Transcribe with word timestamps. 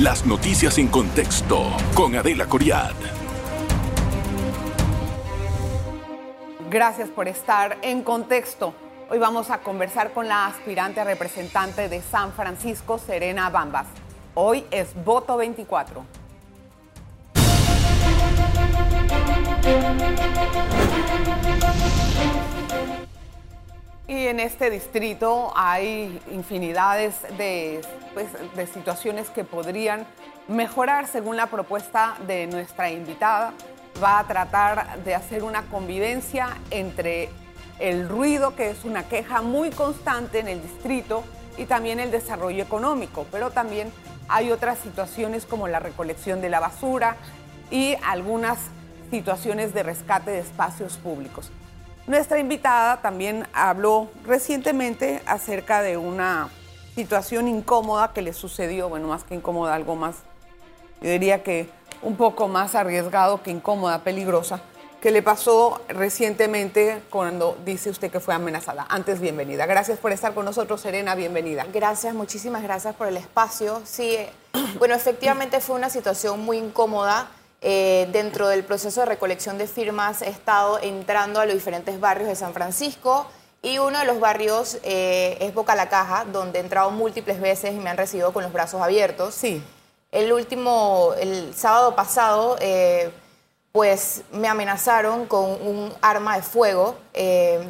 Las 0.00 0.24
noticias 0.24 0.78
en 0.78 0.88
contexto 0.88 1.70
con 1.94 2.16
Adela 2.16 2.46
Coriad. 2.46 2.94
Gracias 6.70 7.10
por 7.10 7.28
estar 7.28 7.76
en 7.82 8.02
contexto. 8.02 8.72
Hoy 9.10 9.18
vamos 9.18 9.50
a 9.50 9.58
conversar 9.58 10.12
con 10.14 10.28
la 10.28 10.46
aspirante 10.46 11.04
representante 11.04 11.90
de 11.90 12.00
San 12.00 12.32
Francisco, 12.32 12.98
Serena 12.98 13.50
Bambas. 13.50 13.86
Hoy 14.34 14.64
es 14.70 14.88
voto 15.04 15.36
24. 15.36 16.06
Y 24.08 24.26
en 24.26 24.40
este 24.40 24.68
distrito 24.68 25.52
hay 25.54 26.20
infinidades 26.30 27.14
de, 27.38 27.80
pues, 28.14 28.26
de 28.54 28.66
situaciones 28.66 29.30
que 29.30 29.44
podrían 29.44 30.06
mejorar 30.48 31.06
según 31.06 31.36
la 31.36 31.46
propuesta 31.46 32.16
de 32.26 32.46
nuestra 32.46 32.90
invitada. 32.90 33.54
Va 34.02 34.18
a 34.18 34.26
tratar 34.26 34.98
de 35.04 35.14
hacer 35.14 35.44
una 35.44 35.62
convivencia 35.62 36.56
entre 36.70 37.30
el 37.78 38.08
ruido, 38.08 38.56
que 38.56 38.70
es 38.70 38.84
una 38.84 39.04
queja 39.04 39.40
muy 39.40 39.70
constante 39.70 40.40
en 40.40 40.48
el 40.48 40.62
distrito, 40.62 41.24
y 41.56 41.66
también 41.66 42.00
el 42.00 42.10
desarrollo 42.10 42.62
económico, 42.62 43.26
pero 43.30 43.50
también 43.50 43.92
hay 44.28 44.50
otras 44.50 44.78
situaciones 44.78 45.44
como 45.46 45.68
la 45.68 45.80
recolección 45.80 46.40
de 46.40 46.48
la 46.48 46.60
basura 46.60 47.16
y 47.70 47.94
algunas 48.04 48.58
situaciones 49.10 49.74
de 49.74 49.82
rescate 49.82 50.30
de 50.30 50.38
espacios 50.38 50.96
públicos. 50.96 51.50
Nuestra 52.06 52.40
invitada 52.40 53.00
también 53.00 53.46
habló 53.52 54.08
recientemente 54.24 55.22
acerca 55.24 55.82
de 55.82 55.96
una 55.96 56.48
situación 56.96 57.46
incómoda 57.46 58.12
que 58.12 58.22
le 58.22 58.32
sucedió, 58.32 58.88
bueno, 58.88 59.06
más 59.06 59.22
que 59.22 59.36
incómoda, 59.36 59.74
algo 59.74 59.94
más, 59.94 60.16
yo 61.00 61.10
diría 61.10 61.44
que 61.44 61.70
un 62.02 62.16
poco 62.16 62.48
más 62.48 62.74
arriesgado 62.74 63.42
que 63.42 63.52
incómoda, 63.52 64.02
peligrosa, 64.02 64.60
que 65.00 65.12
le 65.12 65.22
pasó 65.22 65.80
recientemente 65.88 67.02
cuando 67.08 67.56
dice 67.64 67.90
usted 67.90 68.10
que 68.10 68.20
fue 68.20 68.34
amenazada. 68.34 68.86
Antes, 68.88 69.20
bienvenida. 69.20 69.66
Gracias 69.66 69.98
por 69.98 70.12
estar 70.12 70.34
con 70.34 70.44
nosotros, 70.44 70.80
Serena, 70.80 71.14
bienvenida. 71.14 71.66
Gracias, 71.72 72.14
muchísimas 72.14 72.62
gracias 72.62 72.94
por 72.96 73.08
el 73.08 73.16
espacio. 73.16 73.80
Sí, 73.84 74.16
bueno, 74.78 74.94
efectivamente 74.94 75.60
fue 75.60 75.76
una 75.76 75.88
situación 75.88 76.44
muy 76.44 76.58
incómoda. 76.58 77.28
Eh, 77.64 78.08
dentro 78.10 78.48
del 78.48 78.64
proceso 78.64 79.00
de 79.00 79.06
recolección 79.06 79.56
de 79.56 79.68
firmas 79.68 80.20
he 80.20 80.28
estado 80.28 80.80
entrando 80.80 81.38
a 81.38 81.46
los 81.46 81.54
diferentes 81.54 82.00
barrios 82.00 82.28
de 82.28 82.34
San 82.34 82.52
Francisco 82.52 83.26
y 83.62 83.78
uno 83.78 84.00
de 84.00 84.04
los 84.04 84.18
barrios 84.18 84.78
eh, 84.82 85.38
es 85.40 85.54
Boca 85.54 85.76
la 85.76 85.88
Caja, 85.88 86.24
donde 86.24 86.58
he 86.58 86.62
entrado 86.62 86.90
múltiples 86.90 87.40
veces 87.40 87.72
y 87.72 87.76
me 87.76 87.90
han 87.90 87.96
recibido 87.96 88.32
con 88.32 88.42
los 88.42 88.52
brazos 88.52 88.82
abiertos. 88.82 89.36
Sí. 89.36 89.62
El 90.10 90.32
último, 90.32 91.12
el 91.20 91.54
sábado 91.54 91.94
pasado, 91.94 92.56
eh, 92.60 93.12
pues 93.70 94.22
me 94.32 94.48
amenazaron 94.48 95.26
con 95.26 95.44
un 95.44 95.94
arma 96.02 96.36
de 96.36 96.42
fuego, 96.42 96.96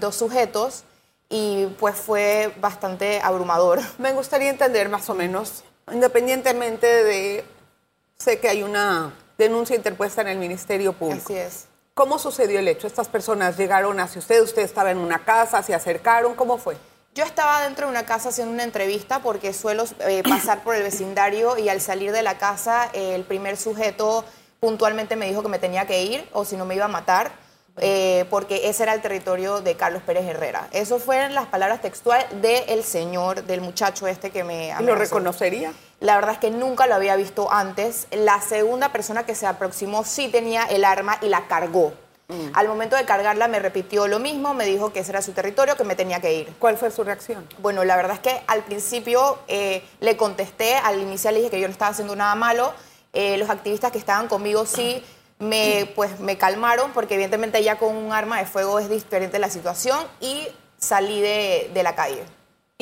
dos 0.01 0.17
sujetos, 0.17 0.85
y 1.29 1.67
pues 1.79 1.97
fue 1.97 2.53
bastante 2.61 3.21
abrumador. 3.23 3.81
Me 3.99 4.13
gustaría 4.13 4.51
entender 4.51 4.89
más 4.89 5.09
o 5.09 5.15
menos, 5.15 5.63
independientemente 5.93 6.87
de, 6.87 7.45
sé 8.19 8.41
que 8.41 8.49
hay 8.49 8.63
una 8.63 9.13
denuncia 9.39 9.77
interpuesta 9.77 10.23
en 10.23 10.29
el 10.29 10.39
Ministerio 10.39 10.93
Público. 10.93 11.25
Así 11.25 11.37
es. 11.37 11.67
¿Cómo 11.95 12.19
sucedió 12.19 12.59
el 12.59 12.69
hecho? 12.69 12.87
¿Estas 12.87 13.09
personas 13.09 13.57
llegaron 13.59 14.01
hacia 14.01 14.19
usted? 14.19 14.43
¿Usted 14.43 14.63
estaba 14.63 14.91
en 14.91 14.99
una 14.99 15.25
casa? 15.25 15.63
¿Se 15.63 15.75
acercaron? 15.75 16.35
¿Cómo 16.35 16.57
fue? 16.57 16.77
Yo 17.15 17.25
estaba 17.25 17.63
dentro 17.63 17.87
de 17.87 17.91
una 17.91 18.07
casa 18.07 18.31
haciendo 18.31 18.55
una 18.55 18.63
entrevista 18.63 19.21
porque 19.21 19.53
suelo 19.53 19.85
eh, 20.01 20.23
pasar 20.27 20.63
por 20.63 20.75
el 20.75 20.83
vecindario 20.83 21.59
y 21.59 21.69
al 21.69 21.83
salir 21.83 22.11
de 22.13 22.23
la 22.23 22.39
casa 22.39 22.89
el 22.95 23.25
primer 23.25 23.59
sujeto 23.59 24.25
puntualmente 24.61 25.17
me 25.17 25.27
dijo 25.27 25.43
que 25.43 25.51
me 25.51 25.59
tenía 25.59 25.87
que 25.87 26.03
ir 26.03 26.27
o 26.33 26.47
si 26.47 26.57
no 26.57 26.65
me 26.65 26.75
iba 26.75 26.87
a 26.87 26.89
matar. 26.89 27.33
Eh, 27.79 28.27
porque 28.29 28.69
ese 28.69 28.83
era 28.83 28.93
el 28.93 29.01
territorio 29.01 29.63
de 29.63 29.77
Carlos 29.77 30.03
Pérez 30.03 30.27
Herrera. 30.27 30.69
Eso 30.73 30.99
fueron 30.99 31.35
las 31.35 31.47
palabras 31.47 31.81
textuales 31.81 32.27
del 32.43 32.85
señor, 32.85 33.45
del 33.45 33.63
muchacho 33.63 34.07
este 34.07 34.31
que 34.31 34.45
me 34.45 34.73
amenazó. 34.73 34.83
¿Lo 34.83 34.95
reconocería? 34.95 35.73
La 36.01 36.17
verdad 36.17 36.33
es 36.33 36.39
que 36.39 36.51
nunca 36.51 36.87
lo 36.87 36.95
había 36.95 37.17
visto 37.17 37.51
antes. 37.51 38.09
La 38.11 38.41
segunda 38.43 38.93
persona 38.93 39.25
que 39.25 39.35
se 39.35 39.47
aproximó 39.47 40.05
sí 40.05 40.29
tenía 40.29 40.65
el 40.65 40.85
arma 40.85 41.19
y 41.23 41.29
la 41.29 41.47
cargó. 41.47 41.95
Mm. 42.29 42.51
Al 42.53 42.69
momento 42.69 42.97
de 42.97 43.05
cargarla 43.05 43.49
me 43.49 43.59
repitió 43.59 44.07
lo 44.07 44.19
mismo, 44.19 44.53
me 44.53 44.67
dijo 44.67 44.93
que 44.93 45.01
ese 45.01 45.13
era 45.13 45.23
su 45.23 45.33
territorio, 45.33 45.77
que 45.77 45.85
me 45.85 45.97
tenía 45.97 46.21
que 46.21 46.35
ir. 46.35 46.55
¿Cuál 46.59 46.77
fue 46.77 46.91
su 46.91 47.05
reacción? 47.05 47.47
Bueno, 47.59 47.85
la 47.85 47.97
verdad 47.97 48.15
es 48.15 48.21
que 48.21 48.43
al 48.47 48.63
principio 48.65 49.39
eh, 49.49 49.83
le 50.01 50.17
contesté, 50.17 50.75
al 50.75 51.01
inicial 51.01 51.35
le 51.35 51.41
dije 51.41 51.51
que 51.51 51.61
yo 51.61 51.69
no 51.69 51.73
estaba 51.73 51.91
haciendo 51.91 52.15
nada 52.17 52.35
malo. 52.35 52.73
Eh, 53.15 53.37
los 53.39 53.51
activistas 53.51 53.93
que 53.93 53.99
estaban 53.99 54.29
conmigo 54.29 54.67
sí 54.67 55.03
me, 55.43 55.93
pues, 55.95 56.21
me 56.21 56.39
calmaron, 56.39 56.93
porque 56.93 57.15
evidentemente 57.15 57.63
ya 57.63 57.79
con 57.79 57.95
un 57.95 58.13
arma 58.13 58.39
de 58.39 58.47
fuego 58.47 58.79
es 58.79 58.89
diferente 58.89 59.39
la 59.39 59.51
situación 59.51 59.99
y 60.21 60.49
salí 60.79 61.21
de 61.21 61.83
la 61.83 61.95
calle. 61.95 62.25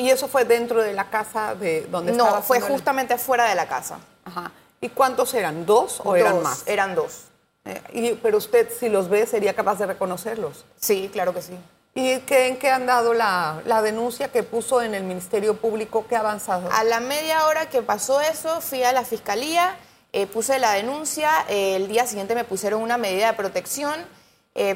¿Y 0.01 0.09
eso 0.09 0.27
fue 0.27 0.45
dentro 0.45 0.81
de 0.81 0.93
la 0.93 1.11
casa 1.11 1.53
de 1.53 1.85
donde 1.91 2.11
no, 2.13 2.23
estaba? 2.23 2.39
No, 2.39 2.43
fue 2.43 2.59
justamente 2.59 3.17
fuera 3.19 3.47
de 3.47 3.53
la 3.53 3.67
casa. 3.67 3.99
Ajá. 4.25 4.51
¿Y 4.81 4.89
cuántos 4.89 5.33
eran? 5.35 5.67
¿Dos 5.67 6.01
o 6.03 6.15
eran 6.15 6.41
más? 6.41 6.63
Eran 6.65 6.95
dos. 6.95 7.25
Eh, 7.65 8.17
pero 8.23 8.39
usted, 8.39 8.67
si 8.79 8.89
los 8.89 9.09
ve, 9.09 9.27
sería 9.27 9.53
capaz 9.53 9.77
de 9.77 9.85
reconocerlos. 9.85 10.65
Sí, 10.79 11.09
claro 11.13 11.35
que 11.35 11.43
sí. 11.43 11.53
¿Y 11.93 12.19
qué, 12.21 12.47
en 12.47 12.57
qué 12.57 12.71
han 12.71 12.87
dado 12.87 13.13
la, 13.13 13.61
denuncia 13.83 14.29
que 14.29 14.41
puso 14.41 14.81
en 14.81 14.95
el 14.95 15.03
Ministerio 15.03 15.57
Público? 15.57 16.05
¿Qué 16.09 16.15
ha 16.15 16.21
avanzado? 16.21 16.67
A 16.71 16.83
la 16.83 16.99
media 16.99 17.45
hora 17.45 17.69
que 17.69 17.83
pasó 17.83 18.21
eso, 18.21 18.59
fui 18.59 18.81
a 18.81 18.93
la 18.93 19.05
fiscalía, 19.05 19.75
eh, 20.13 20.27
puse 20.27 20.59
la 20.59 20.73
denuncia, 20.73 21.45
eh, 21.47 21.75
el 21.75 21.87
día 21.87 22.05
siguiente 22.05 22.35
me 22.35 22.43
pusieron 22.43 22.81
una 22.81 22.97
medida 22.97 23.27
de 23.27 23.33
protección, 23.33 23.95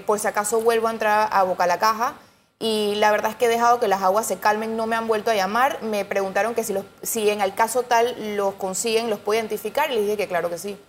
por 0.05 0.19
si 0.19 0.27
acaso 0.27 0.61
vuelvo 0.61 0.87
a 0.87 0.91
entrar 0.91 1.27
a 1.33 1.43
Boca 1.43 1.67
la 1.67 1.79
Caja 1.79 2.15
y 2.59 2.95
la 2.95 3.11
verdad 3.11 3.31
es 3.31 3.37
que 3.37 3.45
he 3.45 3.49
dejado 3.49 3.79
que 3.79 3.87
las 3.87 4.01
aguas 4.01 4.25
se 4.25 4.37
calmen, 4.39 4.77
no 4.77 4.87
me 4.87 4.95
han 4.95 5.07
vuelto 5.07 5.31
a 5.31 5.35
llamar, 5.35 5.81
me 5.83 6.05
preguntaron 6.05 6.55
que 6.55 6.63
si, 6.63 6.71
los, 6.71 6.85
si 7.01 7.29
en 7.29 7.41
el 7.41 7.53
caso 7.53 7.83
tal 7.83 8.37
los 8.37 8.53
consiguen, 8.55 9.09
los 9.09 9.19
puedo 9.19 9.39
identificar 9.39 9.91
y 9.91 9.95
les 9.95 10.03
dije 10.03 10.17
que 10.17 10.27
claro 10.27 10.49
que 10.49 10.57
sí. 10.57 10.79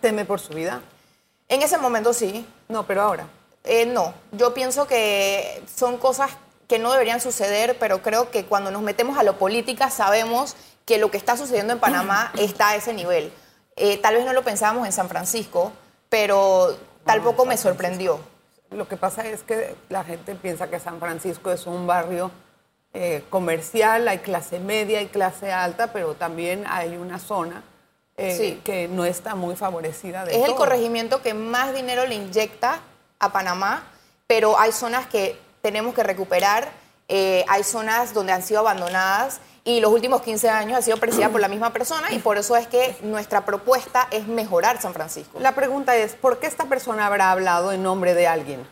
¿Teme 0.00 0.24
por 0.24 0.38
su 0.38 0.52
vida? 0.52 0.80
En 1.48 1.62
ese 1.62 1.78
momento 1.78 2.12
sí. 2.12 2.46
No, 2.68 2.86
pero 2.86 3.02
ahora. 3.02 3.26
Eh, 3.64 3.86
no, 3.86 4.14
yo 4.32 4.54
pienso 4.54 4.86
que 4.86 5.62
son 5.74 5.98
cosas 5.98 6.30
que 6.68 6.78
no 6.78 6.92
deberían 6.92 7.20
suceder, 7.20 7.78
pero 7.78 8.02
creo 8.02 8.30
que 8.30 8.44
cuando 8.44 8.70
nos 8.70 8.82
metemos 8.82 9.18
a 9.18 9.24
lo 9.24 9.38
política 9.38 9.90
sabemos 9.90 10.54
que 10.84 10.98
lo 10.98 11.10
que 11.10 11.16
está 11.16 11.36
sucediendo 11.36 11.72
en 11.72 11.80
Panamá 11.80 12.32
está 12.38 12.70
a 12.70 12.76
ese 12.76 12.92
nivel. 12.92 13.32
Eh, 13.78 13.98
tal 13.98 14.14
vez 14.14 14.24
no 14.24 14.32
lo 14.32 14.42
pensábamos 14.42 14.86
en 14.86 14.92
San 14.92 15.08
Francisco, 15.08 15.72
pero 16.08 16.76
tampoco 17.04 17.44
me 17.44 17.56
sorprendió. 17.56 18.20
Lo 18.70 18.86
que 18.86 18.96
pasa 18.96 19.26
es 19.26 19.42
que 19.42 19.74
la 19.88 20.04
gente 20.04 20.34
piensa 20.34 20.68
que 20.68 20.78
San 20.78 21.00
Francisco 21.00 21.50
es 21.50 21.66
un 21.66 21.86
barrio 21.86 22.30
eh, 22.94 23.24
comercial, 23.30 24.08
hay 24.08 24.18
clase 24.18 24.58
media 24.58 25.00
y 25.02 25.06
clase 25.06 25.52
alta, 25.52 25.92
pero 25.92 26.14
también 26.14 26.64
hay 26.68 26.96
una 26.96 27.18
zona 27.18 27.62
eh, 28.16 28.60
que 28.64 28.88
no 28.88 29.04
está 29.04 29.34
muy 29.34 29.56
favorecida. 29.56 30.24
De 30.24 30.36
es 30.36 30.48
el 30.48 30.54
corregimiento 30.54 31.22
que 31.22 31.34
más 31.34 31.74
dinero 31.74 32.06
le 32.06 32.16
inyecta 32.16 32.80
a 33.18 33.32
Panamá, 33.32 33.84
pero 34.26 34.58
hay 34.58 34.72
zonas 34.72 35.06
que 35.06 35.38
tenemos 35.62 35.94
que 35.94 36.02
recuperar, 36.02 36.68
eh, 37.08 37.44
hay 37.48 37.62
zonas 37.62 38.12
donde 38.12 38.32
han 38.32 38.42
sido 38.42 38.60
abandonadas 38.60 39.40
y 39.68 39.80
los 39.80 39.92
últimos 39.92 40.22
15 40.22 40.48
años 40.48 40.78
ha 40.78 40.82
sido 40.82 40.96
presidida 40.96 41.28
por 41.28 41.42
la 41.42 41.48
misma 41.48 41.74
persona 41.74 42.10
y 42.10 42.20
por 42.20 42.38
eso 42.38 42.56
es 42.56 42.66
que 42.66 42.96
nuestra 43.02 43.44
propuesta 43.44 44.08
es 44.10 44.26
mejorar 44.26 44.80
San 44.80 44.94
Francisco. 44.94 45.38
La 45.40 45.54
pregunta 45.54 45.94
es, 45.94 46.14
¿por 46.14 46.38
qué 46.38 46.46
esta 46.46 46.64
persona 46.64 47.06
habrá 47.06 47.30
hablado 47.30 47.70
en 47.70 47.82
nombre 47.82 48.14
de 48.14 48.26
alguien? 48.26 48.66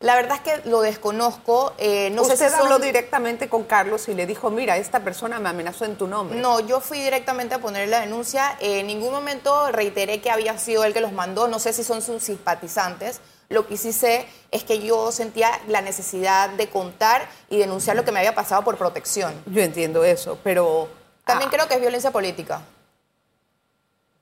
La 0.00 0.16
verdad 0.16 0.38
es 0.38 0.40
que 0.40 0.68
lo 0.68 0.80
desconozco. 0.80 1.74
Eh, 1.78 2.10
no 2.10 2.22
¿Usted 2.22 2.34
sé 2.34 2.50
si 2.50 2.56
habló 2.56 2.80
directamente 2.80 3.48
con 3.48 3.62
Carlos 3.62 4.08
y 4.08 4.14
le 4.14 4.26
dijo, 4.26 4.50
mira, 4.50 4.76
esta 4.78 4.98
persona 5.04 5.38
me 5.38 5.48
amenazó 5.48 5.84
en 5.84 5.94
tu 5.94 6.08
nombre? 6.08 6.40
No, 6.40 6.58
yo 6.58 6.80
fui 6.80 6.98
directamente 6.98 7.54
a 7.54 7.60
poner 7.60 7.88
la 7.88 8.00
denuncia. 8.00 8.56
en 8.58 8.88
ningún 8.88 9.12
momento 9.12 9.70
reiteré 9.70 10.20
que 10.20 10.32
había 10.32 10.58
sido 10.58 10.82
él 10.82 10.92
que 10.92 11.00
los 11.00 11.12
mandó. 11.12 11.46
No 11.46 11.60
sé 11.60 11.72
si 11.72 11.84
son 11.84 12.02
sus 12.02 12.20
simpatizantes. 12.20 13.20
Lo 13.52 13.66
que 13.66 13.76
sí 13.76 13.92
sé 13.92 14.26
es 14.50 14.64
que 14.64 14.80
yo 14.80 15.12
sentía 15.12 15.60
la 15.68 15.82
necesidad 15.82 16.48
de 16.50 16.70
contar 16.70 17.28
y 17.50 17.58
denunciar 17.58 17.96
lo 17.96 18.04
que 18.04 18.10
me 18.10 18.18
había 18.18 18.34
pasado 18.34 18.64
por 18.64 18.78
protección. 18.78 19.34
Yo 19.46 19.60
entiendo 19.60 20.04
eso, 20.04 20.38
pero... 20.42 20.88
También 21.24 21.50
ah. 21.50 21.52
creo 21.54 21.68
que 21.68 21.74
es 21.74 21.80
violencia 21.80 22.10
política. 22.10 22.62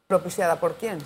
¿Propiciada 0.08 0.58
por 0.58 0.74
quién? 0.74 0.98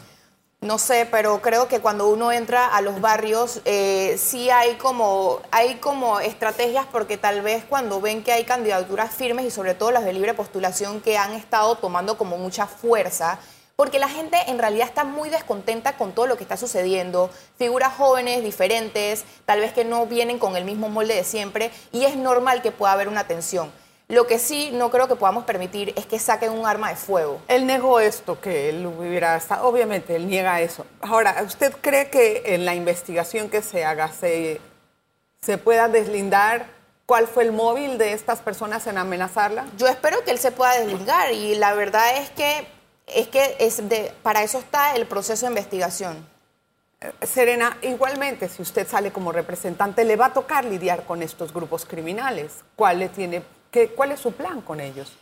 No 0.62 0.78
sé, 0.78 1.06
pero 1.10 1.42
creo 1.42 1.68
que 1.68 1.80
cuando 1.80 2.08
uno 2.08 2.32
entra 2.32 2.74
a 2.74 2.80
los 2.80 3.02
barrios 3.02 3.60
eh, 3.66 4.16
sí 4.18 4.48
hay 4.48 4.76
como, 4.76 5.42
hay 5.50 5.74
como 5.74 6.20
estrategias 6.20 6.86
porque 6.90 7.18
tal 7.18 7.42
vez 7.42 7.64
cuando 7.68 8.00
ven 8.00 8.24
que 8.24 8.32
hay 8.32 8.44
candidaturas 8.44 9.14
firmes 9.14 9.44
y 9.44 9.50
sobre 9.50 9.74
todo 9.74 9.90
las 9.90 10.06
de 10.06 10.14
libre 10.14 10.32
postulación 10.32 11.02
que 11.02 11.18
han 11.18 11.32
estado 11.34 11.76
tomando 11.76 12.16
como 12.16 12.38
mucha 12.38 12.66
fuerza, 12.66 13.38
porque 13.76 13.98
la 13.98 14.08
gente 14.08 14.36
en 14.48 14.58
realidad 14.58 14.86
está 14.86 15.04
muy 15.04 15.30
descontenta 15.30 15.96
con 15.96 16.12
todo 16.12 16.26
lo 16.26 16.36
que 16.36 16.42
está 16.42 16.56
sucediendo, 16.56 17.30
figuras 17.58 17.94
jóvenes, 17.94 18.42
diferentes, 18.42 19.24
tal 19.44 19.60
vez 19.60 19.72
que 19.72 19.84
no 19.84 20.06
vienen 20.06 20.38
con 20.38 20.56
el 20.56 20.64
mismo 20.64 20.88
molde 20.88 21.14
de 21.14 21.24
siempre, 21.24 21.70
y 21.92 22.04
es 22.04 22.16
normal 22.16 22.62
que 22.62 22.72
pueda 22.72 22.92
haber 22.92 23.08
una 23.08 23.26
tensión. 23.26 23.72
Lo 24.08 24.26
que 24.26 24.38
sí 24.38 24.70
no 24.70 24.90
creo 24.90 25.08
que 25.08 25.16
podamos 25.16 25.44
permitir 25.44 25.94
es 25.96 26.04
que 26.04 26.18
saquen 26.18 26.52
un 26.52 26.66
arma 26.66 26.90
de 26.90 26.96
fuego. 26.96 27.40
Él 27.48 27.64
negó 27.64 28.00
esto, 28.00 28.38
que 28.38 28.68
él 28.68 28.84
hubiera 28.84 29.34
estado, 29.36 29.66
obviamente 29.66 30.14
él 30.14 30.28
niega 30.28 30.60
eso. 30.60 30.84
Ahora, 31.00 31.42
¿usted 31.44 31.72
cree 31.80 32.10
que 32.10 32.42
en 32.54 32.66
la 32.66 32.74
investigación 32.74 33.48
que 33.48 33.62
se 33.62 33.82
haga 33.82 34.12
se, 34.12 34.60
se 35.40 35.56
pueda 35.56 35.88
deslindar 35.88 36.66
cuál 37.06 37.26
fue 37.26 37.44
el 37.44 37.52
móvil 37.52 37.96
de 37.96 38.12
estas 38.12 38.40
personas 38.40 38.86
en 38.86 38.98
amenazarla? 38.98 39.64
Yo 39.78 39.88
espero 39.88 40.22
que 40.22 40.32
él 40.32 40.38
se 40.38 40.52
pueda 40.52 40.78
deslindar 40.78 41.32
y 41.32 41.54
la 41.54 41.72
verdad 41.72 42.18
es 42.18 42.28
que, 42.28 42.66
es 43.06 43.28
que 43.28 43.56
es 43.58 43.88
de, 43.88 44.12
para 44.22 44.42
eso 44.42 44.58
está 44.58 44.94
el 44.96 45.06
proceso 45.06 45.46
de 45.46 45.52
investigación. 45.52 46.26
Eh, 47.00 47.12
Serena, 47.26 47.76
igualmente, 47.82 48.48
si 48.48 48.62
usted 48.62 48.88
sale 48.88 49.12
como 49.12 49.32
representante, 49.32 50.04
le 50.04 50.16
va 50.16 50.26
a 50.26 50.32
tocar 50.32 50.64
lidiar 50.64 51.04
con 51.04 51.22
estos 51.22 51.52
grupos 51.52 51.84
criminales. 51.84 52.52
¿Cuál 52.76 53.00
le 53.00 53.08
tiene 53.08 53.42
¿Qué, 53.70 53.88
¿Cuál 53.88 54.12
es 54.12 54.20
su 54.20 54.32
plan 54.32 54.60
con 54.60 54.80
ellos? 54.80 55.12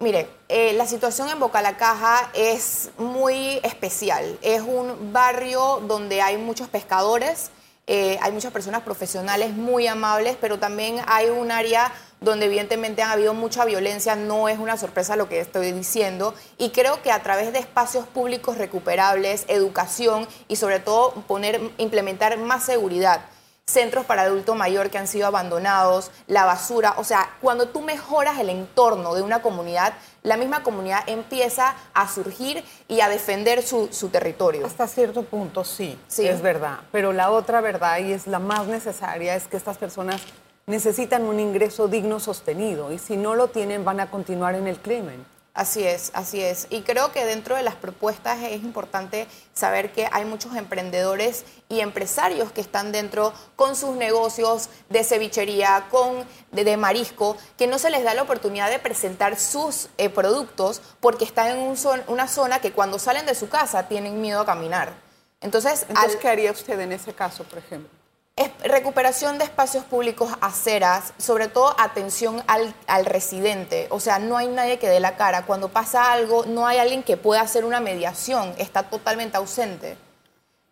Mire, 0.00 0.28
eh, 0.48 0.72
la 0.72 0.86
situación 0.86 1.28
en 1.28 1.38
Boca 1.38 1.62
la 1.62 1.76
Caja 1.76 2.28
es 2.34 2.90
muy 2.98 3.60
especial. 3.62 4.36
Es 4.42 4.60
un 4.60 5.12
barrio 5.12 5.80
donde 5.86 6.20
hay 6.20 6.36
muchos 6.36 6.68
pescadores, 6.68 7.52
eh, 7.86 8.18
hay 8.20 8.32
muchas 8.32 8.52
personas 8.52 8.82
profesionales 8.82 9.54
muy 9.54 9.86
amables, 9.86 10.36
pero 10.40 10.58
también 10.58 11.00
hay 11.06 11.30
un 11.30 11.52
área 11.52 11.92
donde 12.24 12.46
evidentemente 12.46 13.02
ha 13.02 13.12
habido 13.12 13.34
mucha 13.34 13.64
violencia, 13.64 14.16
no 14.16 14.48
es 14.48 14.58
una 14.58 14.76
sorpresa 14.76 15.16
lo 15.16 15.28
que 15.28 15.40
estoy 15.40 15.72
diciendo, 15.72 16.34
y 16.58 16.70
creo 16.70 17.02
que 17.02 17.12
a 17.12 17.22
través 17.22 17.52
de 17.52 17.58
espacios 17.58 18.06
públicos 18.06 18.58
recuperables, 18.58 19.44
educación 19.48 20.26
y 20.48 20.56
sobre 20.56 20.80
todo 20.80 21.12
poner, 21.26 21.60
implementar 21.78 22.38
más 22.38 22.64
seguridad 22.64 23.20
centros 23.66 24.04
para 24.04 24.22
adulto 24.22 24.54
mayor 24.54 24.90
que 24.90 24.98
han 24.98 25.08
sido 25.08 25.26
abandonados, 25.26 26.10
la 26.26 26.44
basura. 26.44 26.94
O 26.98 27.04
sea, 27.04 27.30
cuando 27.40 27.68
tú 27.68 27.80
mejoras 27.80 28.38
el 28.38 28.50
entorno 28.50 29.14
de 29.14 29.22
una 29.22 29.40
comunidad, 29.40 29.94
la 30.22 30.36
misma 30.36 30.62
comunidad 30.62 31.00
empieza 31.06 31.74
a 31.94 32.08
surgir 32.08 32.62
y 32.88 33.00
a 33.00 33.08
defender 33.08 33.62
su, 33.62 33.88
territorio. 34.12 34.66
Hasta 34.66 34.86
cierto 34.86 35.22
punto 35.22 35.64
sí, 35.64 35.98
sí, 36.08 36.26
es 36.26 36.42
verdad. 36.42 36.80
Pero 36.92 37.12
la 37.12 37.30
otra 37.30 37.60
verdad, 37.60 37.98
y 37.98 38.12
es 38.12 38.26
la 38.26 38.38
más 38.38 38.66
necesaria, 38.66 39.34
es 39.34 39.48
que 39.48 39.56
estas 39.56 39.78
personas 39.78 40.20
necesitan 40.66 41.24
un 41.24 41.40
ingreso 41.40 41.88
digno 41.88 42.20
sostenido 42.20 42.92
y 42.92 42.98
si 42.98 43.16
no 43.16 43.34
lo 43.34 43.48
tienen 43.48 43.84
van 43.84 44.00
a 44.00 44.10
continuar 44.10 44.54
en 44.54 44.66
el 44.66 44.78
crimen. 44.78 45.24
Así 45.54 45.86
es, 45.86 46.10
así 46.14 46.42
es. 46.42 46.66
Y 46.68 46.82
creo 46.82 47.12
que 47.12 47.24
dentro 47.24 47.54
de 47.54 47.62
las 47.62 47.76
propuestas 47.76 48.42
es 48.42 48.64
importante 48.64 49.28
saber 49.52 49.92
que 49.92 50.08
hay 50.10 50.24
muchos 50.24 50.56
emprendedores 50.56 51.44
y 51.68 51.78
empresarios 51.78 52.50
que 52.50 52.60
están 52.60 52.90
dentro 52.90 53.32
con 53.54 53.76
sus 53.76 53.94
negocios 53.94 54.68
de 54.90 55.04
cevichería, 55.04 55.86
con 55.92 56.24
de, 56.50 56.76
marisco, 56.76 57.36
que 57.56 57.68
no 57.68 57.78
se 57.78 57.90
les 57.90 58.02
da 58.02 58.14
la 58.14 58.22
oportunidad 58.22 58.68
de 58.68 58.80
presentar 58.80 59.38
sus 59.38 59.90
eh, 59.96 60.10
productos 60.10 60.82
porque 60.98 61.24
están 61.24 61.56
en 61.56 61.58
un 61.60 61.76
una 62.08 62.26
zona 62.26 62.58
que 62.58 62.72
cuando 62.72 62.98
salen 62.98 63.24
de 63.24 63.36
su 63.36 63.48
casa 63.48 63.86
tienen 63.86 64.20
miedo 64.20 64.40
a 64.40 64.46
caminar. 64.46 64.92
Entonces, 65.40 65.86
Entonces 65.88 66.16
¿qué 66.16 66.28
haría 66.28 66.50
usted 66.50 66.80
en 66.80 66.90
ese 66.90 67.12
caso, 67.12 67.44
por 67.44 67.58
ejemplo? 67.58 68.03
Recuperación 68.64 69.38
de 69.38 69.44
espacios 69.44 69.84
públicos, 69.84 70.32
aceras, 70.40 71.12
sobre 71.18 71.48
todo 71.48 71.76
atención 71.78 72.42
al, 72.46 72.74
al, 72.86 73.06
residente. 73.06 73.86
O 73.90 74.00
sea, 74.00 74.18
no 74.18 74.36
hay 74.36 74.48
nadie 74.48 74.78
que 74.78 74.88
dé 74.88 75.00
la 75.00 75.16
cara. 75.16 75.46
Cuando 75.46 75.68
pasa 75.68 76.12
algo, 76.12 76.44
no 76.46 76.66
hay 76.66 76.78
alguien 76.78 77.02
que 77.02 77.16
pueda 77.16 77.42
hacer 77.42 77.64
una 77.64 77.80
mediación. 77.80 78.54
Está 78.58 78.84
totalmente 78.84 79.36
ausente. 79.36 79.96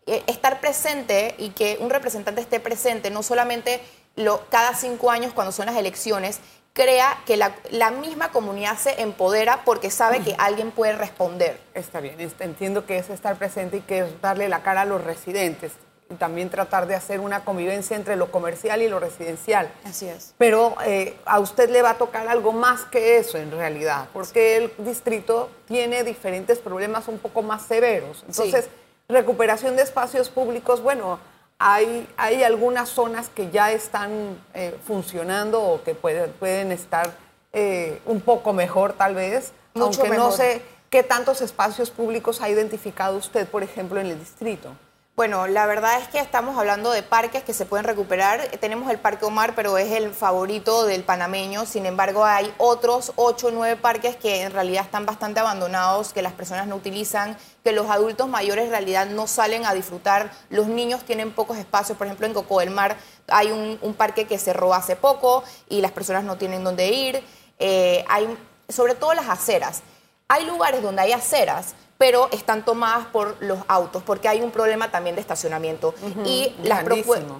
Eh, 0.05 0.23
estar 0.27 0.59
presente 0.59 1.35
y 1.37 1.51
que 1.51 1.77
un 1.79 1.89
representante 1.89 2.41
esté 2.41 2.59
presente, 2.59 3.09
no 3.09 3.23
solamente 3.23 3.81
lo, 4.17 4.45
cada 4.49 4.75
cinco 4.75 5.09
años 5.09 5.31
cuando 5.33 5.53
son 5.53 5.67
las 5.67 5.77
elecciones, 5.77 6.39
crea 6.73 7.21
que 7.25 7.37
la, 7.37 7.55
la, 7.69 7.91
misma 7.91 8.29
comunidad 8.29 8.77
se 8.77 9.01
empodera 9.01 9.63
porque 9.63 9.89
sabe 9.89 10.19
que 10.21 10.35
alguien 10.39 10.71
puede 10.71 10.93
responder. 10.93 11.57
Está 11.73 12.01
bien, 12.01 12.17
entiendo 12.39 12.85
que 12.85 12.97
es 12.97 13.09
estar 13.09 13.37
presente 13.37 13.77
y 13.77 13.81
que 13.81 13.99
es 13.99 14.21
darle 14.21 14.49
la 14.49 14.61
cara 14.63 14.81
a 14.81 14.85
los 14.85 15.01
residentes 15.01 15.71
y 16.09 16.15
también 16.15 16.49
tratar 16.49 16.87
de 16.87 16.95
hacer 16.95 17.19
una 17.19 17.43
convivencia 17.45 17.95
entre 17.95 18.15
lo 18.15 18.31
comercial 18.31 18.81
y 18.81 18.87
lo 18.87 18.99
residencial. 18.99 19.71
Así 19.83 20.07
es. 20.07 20.33
Pero 20.37 20.75
eh, 20.85 21.17
a 21.25 21.39
usted 21.39 21.69
le 21.69 21.81
va 21.81 21.91
a 21.91 21.97
tocar 21.97 22.27
algo 22.27 22.51
más 22.51 22.85
que 22.85 23.17
eso 23.17 23.37
en 23.37 23.51
realidad, 23.51 24.07
porque 24.13 24.57
el 24.57 24.73
distrito 24.79 25.49
tiene 25.67 26.03
diferentes 26.03 26.59
problemas 26.59 27.07
un 27.07 27.19
poco 27.19 27.41
más 27.41 27.63
severos. 27.63 28.23
Entonces, 28.27 28.69
recuperación 29.07 29.75
de 29.75 29.83
espacios 29.83 30.29
públicos, 30.29 30.81
bueno, 30.81 31.19
hay, 31.59 32.07
hay 32.17 32.43
algunas 32.43 32.89
zonas 32.89 33.29
que 33.29 33.49
ya 33.49 33.71
están 33.71 34.37
eh, 34.53 34.75
funcionando 34.85 35.61
o 35.61 35.83
que 35.83 35.95
pueden, 35.95 36.31
pueden 36.33 36.71
estar 36.71 37.11
eh, 37.53 38.01
un 38.05 38.21
poco 38.21 38.51
mejor 38.51 38.93
tal 38.93 39.15
vez, 39.15 39.53
aunque 39.75 40.09
no 40.09 40.31
sé 40.31 40.61
qué 40.89 41.03
tantos 41.03 41.41
espacios 41.41 41.89
públicos 41.89 42.41
ha 42.41 42.49
identificado 42.49 43.17
usted, 43.17 43.47
por 43.47 43.63
ejemplo, 43.63 43.99
en 43.99 44.07
el 44.07 44.19
distrito. 44.19 44.69
Bueno, 45.15 45.45
la 45.45 45.67
verdad 45.67 46.01
es 46.01 46.07
que 46.07 46.17
estamos 46.17 46.57
hablando 46.57 46.89
de 46.89 47.03
parques 47.03 47.43
que 47.43 47.53
se 47.53 47.67
pueden 47.67 47.85
recuperar. 47.85 48.47
Tenemos 48.59 48.89
el 48.89 48.97
Parque 48.97 49.25
Omar, 49.25 49.53
pero 49.53 49.77
es 49.77 49.91
el 49.91 50.11
favorito 50.11 50.85
del 50.87 51.03
panameño. 51.03 51.67
Sin 51.67 51.85
embargo, 51.85 52.25
hay 52.25 52.51
otros 52.57 53.13
ocho 53.15 53.49
o 53.49 53.51
nueve 53.51 53.75
parques 53.75 54.15
que 54.15 54.41
en 54.41 54.51
realidad 54.51 54.85
están 54.85 55.05
bastante 55.05 55.39
abandonados, 55.39 56.13
que 56.13 56.23
las 56.23 56.33
personas 56.33 56.65
no 56.65 56.77
utilizan, 56.77 57.37
que 57.63 57.73
los 57.73 57.91
adultos 57.91 58.27
mayores 58.27 58.65
en 58.65 58.71
realidad 58.71 59.05
no 59.05 59.27
salen 59.27 59.67
a 59.67 59.75
disfrutar. 59.75 60.31
Los 60.49 60.65
niños 60.65 61.03
tienen 61.03 61.31
pocos 61.31 61.59
espacios. 61.59 61.95
Por 61.95 62.07
ejemplo, 62.07 62.25
en 62.25 62.33
Coco 62.33 62.59
del 62.59 62.71
Mar 62.71 62.97
hay 63.27 63.51
un, 63.51 63.93
parque 63.93 64.25
que 64.25 64.39
cerró 64.39 64.73
hace 64.73 64.95
poco 64.95 65.43
y 65.69 65.81
las 65.81 65.91
personas 65.91 66.23
no 66.23 66.37
tienen 66.37 66.63
dónde 66.63 66.91
ir. 66.91 67.23
Eh, 67.59 68.03
hay 68.09 68.35
sobre 68.67 68.95
todo 68.95 69.13
las 69.13 69.29
aceras. 69.29 69.83
Hay 70.27 70.47
lugares 70.47 70.81
donde 70.81 71.03
hay 71.03 71.11
aceras, 71.11 71.75
pero 72.03 72.27
están 72.33 72.65
tomadas 72.65 73.05
por 73.05 73.37
los 73.39 73.59
autos, 73.69 74.03
porque 74.03 74.27
hay 74.27 74.41
un 74.41 74.51
problema 74.51 74.91
también 74.91 75.15
de 75.15 75.21
estacionamiento. 75.21 75.95
Y 76.25 76.53
las 76.61 76.83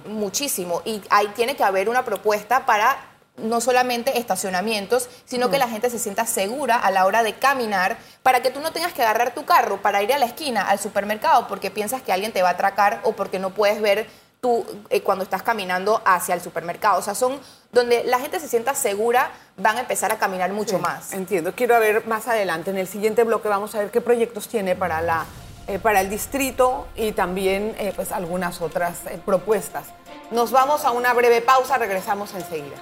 muchísimo. 0.06 0.80
Y 0.86 1.02
ahí 1.10 1.28
tiene 1.36 1.54
que 1.54 1.62
haber 1.62 1.90
una 1.90 2.02
propuesta 2.02 2.64
para 2.64 2.96
no 3.36 3.60
solamente 3.60 4.16
estacionamientos, 4.18 5.10
sino 5.26 5.50
que 5.50 5.58
la 5.58 5.68
gente 5.68 5.90
se 5.90 5.98
sienta 5.98 6.24
segura 6.24 6.76
a 6.76 6.90
la 6.90 7.04
hora 7.04 7.22
de 7.22 7.34
caminar, 7.34 7.98
para 8.22 8.40
que 8.40 8.48
tú 8.48 8.60
no 8.60 8.72
tengas 8.72 8.94
que 8.94 9.02
agarrar 9.02 9.34
tu 9.34 9.44
carro 9.44 9.82
para 9.82 10.02
ir 10.02 10.14
a 10.14 10.18
la 10.18 10.24
esquina, 10.24 10.62
al 10.62 10.78
supermercado, 10.78 11.46
porque 11.46 11.70
piensas 11.70 12.00
que 12.00 12.14
alguien 12.14 12.32
te 12.32 12.40
va 12.40 12.48
a 12.48 12.52
atracar 12.52 13.00
o 13.02 13.12
porque 13.12 13.38
no 13.38 13.50
puedes 13.50 13.82
ver 13.82 14.08
tú 14.44 14.62
eh, 14.90 15.00
cuando 15.00 15.24
estás 15.24 15.42
caminando 15.42 16.02
hacia 16.04 16.34
el 16.34 16.42
supermercado. 16.42 16.98
O 16.98 17.02
sea, 17.02 17.14
son 17.14 17.40
donde 17.72 18.04
la 18.04 18.18
gente 18.18 18.38
se 18.38 18.46
sienta 18.46 18.74
segura, 18.74 19.30
van 19.56 19.78
a 19.78 19.80
empezar 19.80 20.12
a 20.12 20.18
caminar 20.18 20.52
mucho 20.52 20.78
más. 20.78 21.14
Entiendo. 21.14 21.54
Quiero 21.54 21.80
ver 21.80 22.06
más 22.06 22.28
adelante, 22.28 22.70
en 22.70 22.76
el 22.76 22.86
siguiente 22.86 23.24
bloque 23.24 23.48
vamos 23.48 23.74
a 23.74 23.78
ver 23.78 23.90
qué 23.90 24.02
proyectos 24.02 24.46
tiene 24.46 24.76
para, 24.76 25.00
la, 25.00 25.24
eh, 25.66 25.78
para 25.78 26.02
el 26.02 26.10
distrito 26.10 26.86
y 26.94 27.12
también 27.12 27.74
eh, 27.78 27.94
pues 27.96 28.12
algunas 28.12 28.60
otras 28.60 28.98
propuestas. 29.24 29.86
Nos 30.30 30.50
vamos 30.50 30.84
a 30.84 30.90
una 30.90 31.14
breve 31.14 31.40
pausa, 31.40 31.78
regresamos 31.78 32.34
enseguida. 32.34 32.76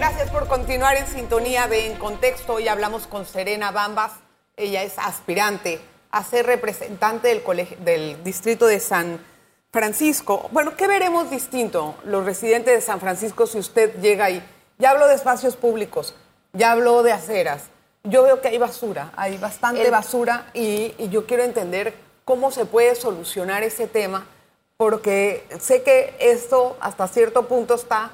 Gracias 0.00 0.30
por 0.30 0.48
continuar 0.48 0.96
en 0.96 1.06
sintonía 1.06 1.68
de 1.68 1.88
En 1.88 1.98
Contexto. 1.98 2.54
Hoy 2.54 2.68
hablamos 2.68 3.06
con 3.06 3.26
Serena 3.26 3.70
Bambas. 3.70 4.12
Ella 4.56 4.82
es 4.82 4.98
aspirante 4.98 5.78
a 6.10 6.24
ser 6.24 6.46
representante 6.46 7.28
del, 7.28 7.42
del 7.84 8.24
distrito 8.24 8.64
de 8.64 8.80
San 8.80 9.22
Francisco. 9.70 10.48
Bueno, 10.52 10.74
¿qué 10.74 10.86
veremos 10.86 11.30
distinto 11.30 11.96
los 12.04 12.24
residentes 12.24 12.74
de 12.74 12.80
San 12.80 12.98
Francisco 12.98 13.46
si 13.46 13.58
usted 13.58 13.94
llega 14.00 14.24
ahí? 14.24 14.42
Ya 14.78 14.92
hablo 14.92 15.06
de 15.06 15.16
espacios 15.16 15.54
públicos, 15.54 16.14
ya 16.54 16.72
hablo 16.72 17.02
de 17.02 17.12
aceras. 17.12 17.64
Yo 18.02 18.22
veo 18.22 18.40
que 18.40 18.48
hay 18.48 18.56
basura, 18.56 19.12
hay 19.16 19.36
bastante 19.36 19.90
basura 19.90 20.46
y, 20.54 20.94
y 20.96 21.10
yo 21.10 21.26
quiero 21.26 21.42
entender 21.42 21.92
cómo 22.24 22.50
se 22.52 22.64
puede 22.64 22.94
solucionar 22.94 23.64
ese 23.64 23.86
tema, 23.86 24.26
porque 24.78 25.46
sé 25.60 25.82
que 25.82 26.14
esto 26.20 26.78
hasta 26.80 27.06
cierto 27.06 27.46
punto 27.48 27.74
está 27.74 28.12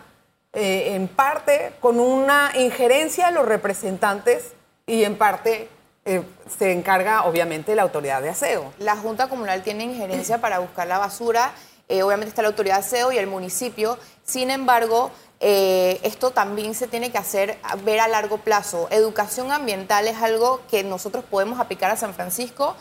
eh, 0.59 0.95
en 0.95 1.07
parte 1.07 1.75
con 1.81 2.01
una 2.01 2.51
injerencia 2.55 3.27
de 3.27 3.33
los 3.33 3.45
representantes 3.45 4.55
y 4.87 5.05
en 5.05 5.19
parte 5.19 5.69
eh, 6.07 6.23
se 6.59 6.73
encarga 6.73 7.25
obviamente 7.25 7.75
la 7.75 7.83
autoridad 7.83 8.23
de 8.23 8.31
aseo. 8.31 8.73
La 8.79 8.97
Junta 8.97 9.29
Comunal 9.29 9.63
tiene 9.63 9.85
injerencia 9.85 10.41
para 10.41 10.61
buscar 10.61 10.87
la 10.87 10.97
basura, 10.97 11.53
eh, 11.91 12.03
obviamente 12.03 12.31
está 12.31 12.41
la 12.41 12.49
autoridad 12.49 12.77
de 12.77 12.87
aseo 12.87 13.13
y 13.13 13.19
el 13.19 13.27
municipio, 13.27 13.99
sin 14.25 14.51
embargo, 14.51 15.11
esto 15.39 16.31
también 16.31 16.75
se 16.75 16.87
tiene 16.87 17.13
que 17.13 17.19
hacer, 17.19 17.59
ver 17.85 18.01
a 18.01 18.09
largo 18.09 18.39
plazo. 18.39 18.89
Educación 18.91 19.53
ambiental 19.53 20.09
es 20.09 20.17
algo 20.23 20.63
que 20.71 20.83
nosotros 20.85 21.23
podemos 21.31 21.61
aplicar 21.61 21.91
a 21.91 21.99
San 21.99 22.15
Francisco 22.15 22.75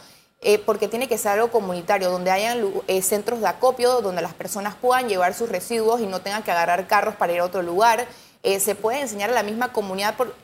eh, 0.47 0.59
porque 0.59 0.87
tiene 0.87 1.07
que 1.07 1.17
ser 1.17 1.31
algo 1.31 1.49
comunitario, 1.49 2.11
donde 2.11 2.29
hayan 2.29 2.71
eh, 2.87 3.01
centros 3.01 3.41
de 3.41 3.47
acopio, 3.47 4.01
donde 4.01 4.21
las 4.21 4.35
personas 4.35 4.75
puedan 4.75 5.09
llevar 5.09 5.33
sus 5.33 5.49
residuos 5.49 6.01
y 6.01 6.05
no 6.05 6.21
tengan 6.21 6.43
que 6.43 6.51
agarrar 6.51 6.85
carros 6.85 7.15
para 7.15 7.33
ir 7.33 7.39
a 7.39 7.45
otro 7.45 7.63
lugar. 7.63 8.05
Eh, 8.43 8.59
se 8.59 8.75
puede 8.75 9.01
enseñar 9.01 9.31
a 9.31 9.33
la 9.33 9.41
misma 9.41 9.73
comunidad, 9.73 10.15
por, 10.15 10.35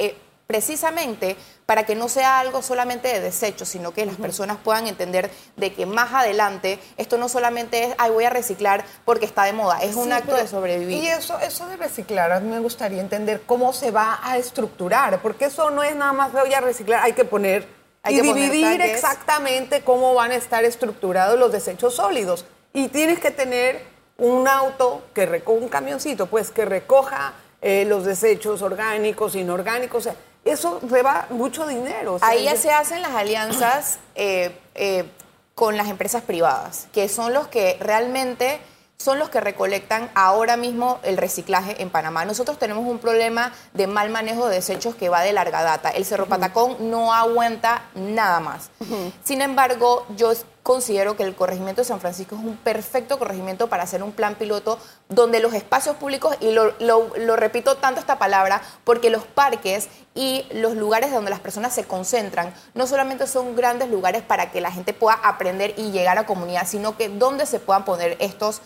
precisamente 0.48 1.38
para 1.68 1.86
que 1.86 1.94
no 1.94 2.10
sea 2.10 2.40
algo 2.40 2.64
solamente 2.64 3.10
de 3.10 3.20
desecho, 3.20 3.64
sino 3.64 3.92
que 3.92 4.08
las 4.08 4.16
personas 4.16 4.58
puedan 4.58 4.88
entender 4.88 5.30
de 5.56 5.72
que 5.72 5.86
más 5.86 6.12
adelante 6.16 6.80
esto 6.98 7.20
no 7.20 7.30
solamente 7.30 7.84
es, 7.84 7.96
ay, 8.00 8.10
voy 8.10 8.24
a 8.24 8.32
reciclar 8.32 8.84
porque 9.06 9.28
está 9.28 9.44
de 9.44 9.54
moda, 9.54 9.84
es 9.84 9.96
un 9.96 10.12
acto 10.12 10.36
de 10.36 10.48
sobrevivir. 10.48 11.04
Y 11.04 11.08
eso, 11.10 11.38
eso 11.42 11.68
de 11.68 11.78
reciclar, 11.78 12.32
a 12.32 12.40
mí 12.40 12.50
me 12.50 12.60
gustaría 12.60 13.02
entender 13.02 13.44
cómo 13.46 13.72
se 13.72 13.92
va 13.92 14.20
a 14.24 14.40
estructurar, 14.40 15.22
porque 15.22 15.46
eso 15.46 15.70
no 15.70 15.84
es 15.84 15.96
nada 15.96 16.12
más 16.12 16.34
voy 16.34 16.56
a 16.56 16.60
reciclar, 16.60 17.04
hay 17.04 17.14
que 17.14 17.24
poner 17.24 17.81
Hay 18.04 18.18
y 18.18 18.22
dividir 18.22 18.82
exactamente 18.82 19.82
cómo 19.82 20.14
van 20.14 20.32
a 20.32 20.36
estar 20.36 20.64
estructurados 20.64 21.38
los 21.38 21.52
desechos 21.52 21.96
sólidos. 21.96 22.46
Y 22.74 22.88
tienes 22.88 23.20
que 23.20 23.32
tener 23.32 23.84
un 24.18 24.48
auto 24.48 25.04
que 25.14 25.26
recoja, 25.26 25.60
un 25.60 25.70
camioncito, 25.70 26.28
pues 26.28 26.52
que 26.52 26.66
recoja 26.66 27.34
eh, 27.62 27.86
los 27.86 28.06
desechos 28.06 28.62
orgánicos, 28.62 29.36
inorgánicos. 29.36 30.08
O 30.08 30.10
sea, 30.10 30.16
eso 30.46 30.80
lleva 30.82 31.28
mucho 31.30 31.68
dinero. 31.68 32.16
o 32.16 32.20
sea, 32.20 32.30
Ahí 32.30 32.46
ya 32.46 32.56
se 32.56 32.72
hacen 32.72 33.02
las 33.02 33.12
alianzas 33.12 34.00
eh, 34.16 34.58
eh, 34.74 35.06
con 35.54 35.78
las 35.78 35.90
empresas 35.90 36.24
privadas, 36.24 36.88
que 36.92 37.08
son 37.08 37.34
los 37.34 37.48
que 37.48 37.78
realmente 37.80 38.60
son 39.02 39.20
los 39.20 39.30
que 39.30 39.42
recolectan 39.42 40.10
ahora 40.14 40.58
mismo 40.58 41.00
el 41.04 41.18
reciclaje 41.18 41.82
en 41.82 41.90
Panamá. 41.90 42.24
Nosotros 42.26 42.60
tenemos 42.60 42.86
un 42.86 43.00
problema 43.00 43.52
de 43.74 43.88
mal 43.88 44.10
manejo 44.10 44.48
de 44.48 44.56
desechos 44.56 44.96
que 44.96 45.10
va 45.10 45.22
de 45.22 45.34
larga 45.34 45.64
data. 45.64 45.90
El 45.90 46.06
Cerro 46.06 46.28
Patacón 46.28 46.78
no 46.92 47.14
aguanta 47.14 47.84
nada 47.96 48.40
más. 48.40 48.70
Sin 49.24 49.42
embargo, 49.42 50.06
yo 50.16 50.32
considero 50.64 51.16
que 51.18 51.24
el 51.24 51.36
corregimiento 51.36 51.82
de 51.82 51.88
San 51.88 52.00
Francisco 52.00 52.36
es 52.36 52.42
un 52.42 52.58
perfecto 52.58 53.18
corregimiento 53.18 53.68
para 53.68 53.84
hacer 53.84 54.04
un 54.04 54.12
plan 54.12 54.36
piloto 54.36 54.78
donde 55.10 55.40
los 55.40 55.54
espacios 55.54 55.96
públicos, 55.96 56.36
y 56.40 56.52
lo, 56.52 57.36
repito 57.36 57.76
tanto 57.78 58.00
esta 58.00 58.20
palabra, 58.20 58.62
porque 58.84 59.10
los 59.10 59.24
parques 59.24 59.90
y 60.14 60.46
los 60.54 60.76
lugares 60.76 61.12
donde 61.12 61.30
las 61.30 61.40
personas 61.40 61.74
se 61.74 61.86
concentran 61.86 62.54
no 62.74 62.86
solamente 62.86 63.28
son 63.28 63.56
grandes 63.56 63.90
lugares 63.90 64.22
para 64.22 64.52
que 64.52 64.62
la 64.62 64.72
gente 64.72 64.94
pueda 64.94 65.16
aprender 65.24 65.74
y 65.78 65.92
llegar 65.92 66.18
a 66.18 66.26
comunidad, 66.26 66.68
sino 66.68 66.98
que 66.98 67.10
donde 67.10 67.46
se 67.46 67.60
puedan 67.60 67.86
poner 67.86 68.18
estos, 68.20 68.62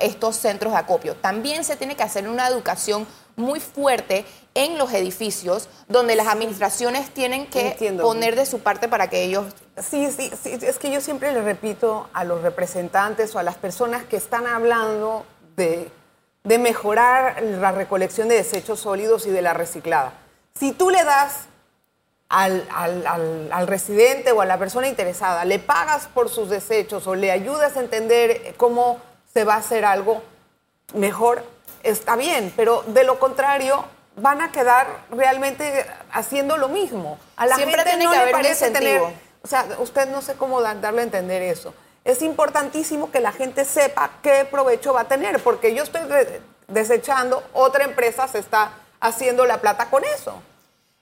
estos 0.00 0.36
centros 0.36 0.72
de 0.72 0.78
acopio. 0.78 1.14
También 1.16 1.64
se 1.64 1.76
tiene 1.76 1.96
que 1.96 2.02
hacer 2.02 2.28
una 2.28 2.48
educación 2.48 3.06
muy 3.36 3.60
fuerte 3.60 4.24
en 4.54 4.78
los 4.78 4.92
edificios 4.94 5.68
donde 5.88 6.16
las 6.16 6.26
administraciones 6.26 7.10
tienen 7.10 7.46
que 7.46 7.72
Entiendo. 7.72 8.02
poner 8.02 8.34
de 8.34 8.46
su 8.46 8.60
parte 8.60 8.88
para 8.88 9.08
que 9.10 9.22
ellos 9.24 9.46
Sí, 9.78 10.10
sí, 10.10 10.30
sí, 10.42 10.58
es 10.62 10.78
que 10.78 10.90
yo 10.90 11.00
siempre 11.02 11.32
le 11.32 11.42
repito 11.42 12.08
a 12.14 12.24
los 12.24 12.40
representantes 12.42 13.34
o 13.34 13.38
a 13.38 13.42
las 13.42 13.56
personas 13.56 14.04
que 14.04 14.16
están 14.16 14.46
hablando 14.46 15.26
de, 15.54 15.90
de 16.44 16.58
mejorar 16.58 17.42
la 17.42 17.72
recolección 17.72 18.28
de 18.28 18.36
desechos 18.36 18.80
sólidos 18.80 19.26
y 19.26 19.30
de 19.30 19.42
la 19.42 19.52
reciclada. 19.52 20.14
Si 20.58 20.72
tú 20.72 20.88
le 20.88 21.04
das 21.04 21.40
al, 22.30 22.66
al- 22.74 23.06
al- 23.06 23.48
al 23.52 23.66
residente 23.66 24.32
o 24.32 24.40
a 24.40 24.46
la 24.46 24.58
persona 24.58 24.88
interesada, 24.88 25.44
le 25.44 25.58
pagas 25.58 26.06
por 26.08 26.30
sus 26.30 26.48
desechos 26.48 27.06
o 27.06 27.14
le 27.14 27.30
ayudas 27.30 27.76
a 27.76 27.80
entender 27.80 28.54
cómo 28.56 28.98
se 29.32 29.44
va 29.44 29.54
a 29.54 29.58
hacer 29.58 29.84
algo 29.84 30.22
mejor, 30.94 31.44
está 31.88 32.16
bien, 32.16 32.52
pero 32.56 32.82
de 32.86 33.04
lo 33.04 33.18
contrario 33.18 33.84
van 34.16 34.40
a 34.40 34.50
quedar 34.52 34.86
realmente 35.10 35.86
haciendo 36.12 36.56
lo 36.56 36.68
mismo. 36.68 37.18
A 37.36 37.46
la 37.46 37.56
Siempre 37.56 37.76
gente 37.82 37.90
tiene 37.90 38.04
no 38.04 38.10
que 38.10 38.16
le 38.16 38.22
haber 38.22 38.32
parece 38.32 38.70
tener, 38.70 39.02
o 39.42 39.46
sea, 39.48 39.66
usted 39.78 40.08
no 40.08 40.22
sé 40.22 40.34
cómo 40.34 40.60
da- 40.60 40.74
darle 40.74 41.00
a 41.00 41.04
entender 41.04 41.42
eso. 41.42 41.74
Es 42.04 42.22
importantísimo 42.22 43.10
que 43.10 43.20
la 43.20 43.32
gente 43.32 43.64
sepa 43.64 44.10
qué 44.22 44.46
provecho 44.50 44.92
va 44.94 45.02
a 45.02 45.08
tener, 45.08 45.42
porque 45.42 45.74
yo 45.74 45.82
estoy 45.82 46.02
desechando, 46.68 47.42
otra 47.52 47.84
empresa 47.84 48.26
se 48.28 48.38
está 48.38 48.70
haciendo 49.00 49.44
la 49.44 49.58
plata 49.60 49.90
con 49.90 50.02
eso. 50.04 50.40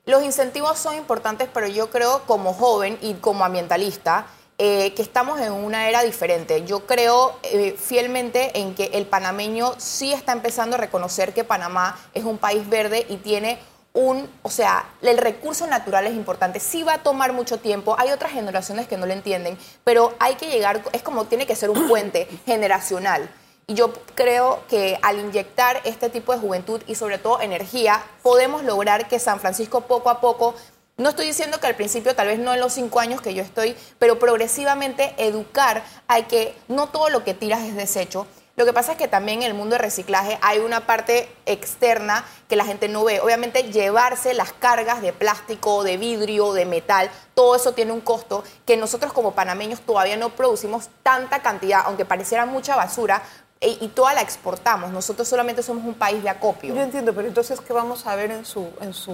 Los 0.07 0.23
incentivos 0.23 0.79
son 0.79 0.97
importantes, 0.97 1.49
pero 1.53 1.67
yo 1.67 1.91
creo 1.91 2.23
como 2.27 2.53
joven 2.53 2.99
y 3.01 3.15
como 3.15 3.45
ambientalista 3.45 4.27
eh, 4.57 4.95
que 4.95 5.03
estamos 5.03 5.41
en 5.41 5.53
una 5.53 5.89
era 5.89 6.03
diferente. 6.03 6.65
Yo 6.65 6.87
creo 6.87 7.37
eh, 7.43 7.77
fielmente 7.77 8.61
en 8.61 8.75
que 8.75 8.85
el 8.93 9.05
panameño 9.07 9.75
sí 9.79 10.13
está 10.13 10.31
empezando 10.31 10.77
a 10.77 10.79
reconocer 10.79 11.35
que 11.35 11.43
Panamá 11.43 11.99
es 12.15 12.25
un 12.25 12.39
país 12.39 12.69
verde 12.69 13.05
y 13.09 13.17
tiene 13.17 13.59
un, 13.95 14.29
o 14.43 14.51
sea, 14.51 14.85
el 15.03 15.19
recurso 15.19 15.67
natural 15.67 16.07
es 16.07 16.15
importante. 16.15 16.61
Sí 16.61 16.83
va 16.83 16.95
a 16.95 17.03
tomar 17.03 17.33
mucho 17.33 17.59
tiempo, 17.59 17.97
hay 17.99 18.11
otras 18.11 18.33
generaciones 18.33 18.87
que 18.87 18.97
no 18.97 19.07
lo 19.07 19.13
entienden, 19.13 19.57
pero 19.83 20.15
hay 20.19 20.35
que 20.35 20.49
llegar, 20.49 20.83
es 20.93 21.03
como 21.03 21.25
tiene 21.25 21.47
que 21.47 21.57
ser 21.57 21.71
un 21.71 21.89
puente 21.89 22.29
generacional. 22.47 23.29
Y 23.67 23.75
yo 23.75 23.93
creo 24.15 24.63
que 24.69 24.99
al 25.01 25.19
inyectar 25.19 25.81
este 25.85 26.11
tipo 26.11 26.33
de 26.33 26.39
juventud 26.39 26.83
y 26.87 26.97
sobre 26.97 27.19
todo 27.19 27.41
energía, 27.41 28.05
podemos 28.23 28.63
lograr 28.63 29.09
que 29.09 29.19
San 29.19 29.41
Francisco 29.41 29.83
poco 29.83 30.11
a 30.11 30.21
poco, 30.21 30.55
no 30.97 31.09
estoy 31.09 31.27
diciendo 31.27 31.59
que 31.61 31.67
al 31.67 31.75
principio, 31.75 32.15
tal 32.15 32.29
vez 32.29 32.39
no 32.39 32.55
en 32.55 32.61
los 32.61 32.73
cinco 32.73 33.01
años 33.01 33.21
que 33.21 33.35
yo 33.35 33.43
estoy, 33.43 33.77
pero 33.99 34.19
progresivamente 34.19 35.15
educar 35.19 35.83
a 36.09 36.23
que 36.23 36.55
no 36.69 36.89
todo 36.89 37.09
lo 37.09 37.25
que 37.25 37.35
tiras 37.35 37.63
es 37.63 37.75
desecho. 37.75 38.27
Lo 38.57 38.65
que 38.65 38.73
pasa 38.73 38.93
es 38.93 38.99
que 38.99 39.09
también 39.09 39.43
en 39.43 39.49
el 39.49 39.55
mundo 39.55 39.75
de 39.75 39.83
reciclaje 39.83 40.39
hay 40.41 40.61
una 40.61 40.87
parte 40.87 41.29
externa 41.45 42.25
que 42.49 42.55
la 42.55 42.65
gente 42.65 42.89
no 42.89 43.03
ve. 43.03 43.21
Obviamente 43.21 43.65
llevarse 43.73 44.33
las 44.33 44.53
cargas 44.53 45.03
de 45.03 45.13
plástico, 45.13 45.83
de 45.83 45.97
vidrio, 45.97 46.53
de 46.53 46.65
metal, 46.65 47.11
todo 47.35 47.57
eso 47.57 47.73
tiene 47.73 47.91
un 47.91 48.01
costo 48.01 48.45
que 48.65 48.77
nosotros 48.77 49.13
como 49.13 49.33
panameños 49.33 49.81
todavía 49.81 50.17
no 50.17 50.29
producimos 50.37 50.89
tanta 51.03 51.43
cantidad, 51.43 51.83
aunque 51.87 52.05
pareciera 52.05 52.47
mucha 52.47 52.77
basura, 52.77 53.23
e- 53.61 53.77
y 53.81 53.89
toda 53.89 54.15
la 54.15 54.21
exportamos. 54.21 54.93
Nosotros 54.93 55.27
solamente 55.27 55.65
somos 55.65 55.85
un 55.85 55.95
país 55.95 56.23
de 56.23 56.29
acopio. 56.29 56.73
Yo 56.77 56.83
entiendo, 56.83 57.13
pero 57.13 57.27
entonces, 57.27 57.61
¿qué 57.61 57.73
vamos 57.73 58.07
a 58.07 58.15
ver 58.15 58.31
en 58.31 58.45
su, 58.45 58.69
en 58.81 58.95
su, 58.95 59.13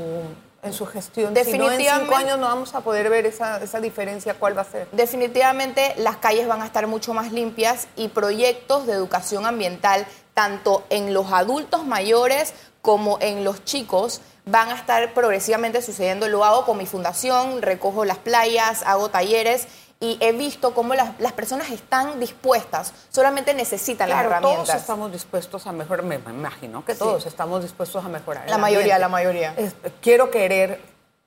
en 0.63 0.73
su 0.73 0.87
gestión? 0.87 1.29
Si 1.29 1.35
no, 1.35 1.41
en 1.41 1.47
Definitivamente- 1.47 2.05
cinco 2.05 2.17
años 2.17 2.39
no 2.39 2.47
vamos 2.47 2.75
a 2.75 2.81
poder 2.81 3.09
ver 3.11 3.27
esa, 3.27 3.63
esa 3.63 3.81
diferencia, 3.81 4.35
¿cuál 4.35 4.57
va 4.57 4.63
a 4.63 4.65
ser? 4.65 4.89
Definitivamente 4.93 5.95
las 5.99 6.17
calles 6.17 6.47
van 6.47 6.63
a 6.63 6.67
estar 6.67 6.87
mucho 6.87 7.15
más 7.15 7.33
limpias 7.33 7.89
y 7.97 8.09
proyectos 8.09 8.87
de 8.87 8.93
educación 8.93 9.47
ambiental, 9.47 10.07
tanto 10.35 10.85
en 10.91 11.15
los 11.15 11.33
adultos 11.33 11.85
mayores 11.87 12.55
como 12.83 13.19
en 13.21 13.45
los 13.45 13.63
chicos, 13.65 14.23
van 14.47 14.71
a 14.71 14.75
estar 14.75 15.13
progresivamente 15.13 15.83
sucediendo. 15.83 16.27
Lo 16.29 16.45
hago 16.47 16.65
con 16.65 16.79
mi 16.79 16.87
fundación, 16.87 17.61
recojo 17.61 18.07
las 18.07 18.17
playas, 18.19 18.83
hago 18.85 19.11
talleres 19.11 19.67
y 20.03 20.17
he 20.21 20.33
visto 20.33 20.73
cómo 20.73 20.95
las, 20.95 21.21
las 21.21 21.33
personas 21.35 21.69
están 21.71 22.19
dispuestas, 22.19 22.95
solamente 23.11 23.53
necesitan 23.53 24.09
Claro, 24.09 24.31
las 24.31 24.39
herramientas. 24.39 24.67
todos 24.69 24.81
estamos 24.81 25.13
dispuestos 25.13 25.67
a 25.67 25.73
mejorar, 25.73 26.05
me 26.07 26.15
imagino 26.17 26.83
que 26.85 26.95
todos 26.95 27.27
estamos 27.27 27.63
dispuestos 27.63 28.03
a 28.03 28.09
mejorar. 28.09 28.49
La 28.49 28.57
mayoría, 28.57 28.95
ambiente. 28.97 29.01
la 29.01 29.09
mayoría. 29.09 29.55
Es- 29.59 29.75
quiero 30.01 30.31
querer, 30.31 30.81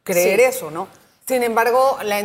creer 0.04 0.40
Sí. 0.40 0.58
eso, 0.58 0.72
¿no? 0.72 0.88
Sin 1.26 1.42
embargo, 1.42 1.98
la 2.04 2.20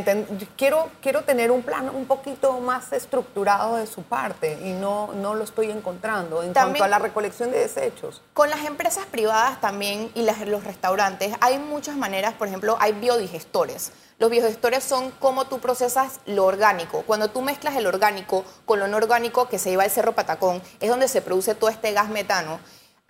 quiero, 0.56 0.90
quiero 1.00 1.22
tener 1.22 1.52
un 1.52 1.62
plan 1.62 1.88
un 1.88 2.06
poquito 2.06 2.58
más 2.58 2.92
estructurado 2.92 3.76
de 3.76 3.86
su 3.86 4.02
parte 4.02 4.58
y 4.64 4.72
no, 4.72 5.12
no 5.14 5.34
lo 5.34 5.44
estoy 5.44 5.70
encontrando 5.70 6.42
en 6.42 6.52
También- 6.52 6.78
cuanto 6.78 6.84
a 6.84 6.88
la 6.88 6.98
recolección 6.98 7.52
de 7.52 7.60
desechos. 7.60 8.22
Con 8.34 8.50
las 8.50 8.64
empresas 8.64 9.06
privadas 9.06 9.60
también 9.60 10.10
y 10.16 10.22
las- 10.22 10.40
los 10.40 10.64
restaurantes 10.64 11.32
hay 11.40 11.58
muchas 11.60 11.96
maneras, 11.96 12.34
por 12.34 12.48
ejemplo, 12.48 12.76
hay 12.80 12.92
biodigestores. 12.92 13.92
Los 14.18 14.30
biodigestores 14.30 14.82
son 14.82 15.12
cómo 15.20 15.44
tú 15.44 15.60
procesas 15.60 16.18
lo 16.26 16.44
orgánico. 16.44 17.02
Cuando 17.06 17.28
tú 17.28 17.40
mezclas 17.40 17.76
el 17.76 17.86
orgánico 17.86 18.44
con 18.64 18.80
lo 18.80 18.88
no 18.88 18.96
orgánico 18.96 19.48
que 19.48 19.60
se 19.60 19.70
lleva 19.70 19.84
al 19.84 19.90
Cerro 19.92 20.16
Patacón, 20.16 20.60
es 20.80 20.90
donde 20.90 21.06
se 21.06 21.22
produce 21.22 21.54
todo 21.54 21.70
este 21.70 21.92
gas 21.92 22.08
metano. 22.08 22.58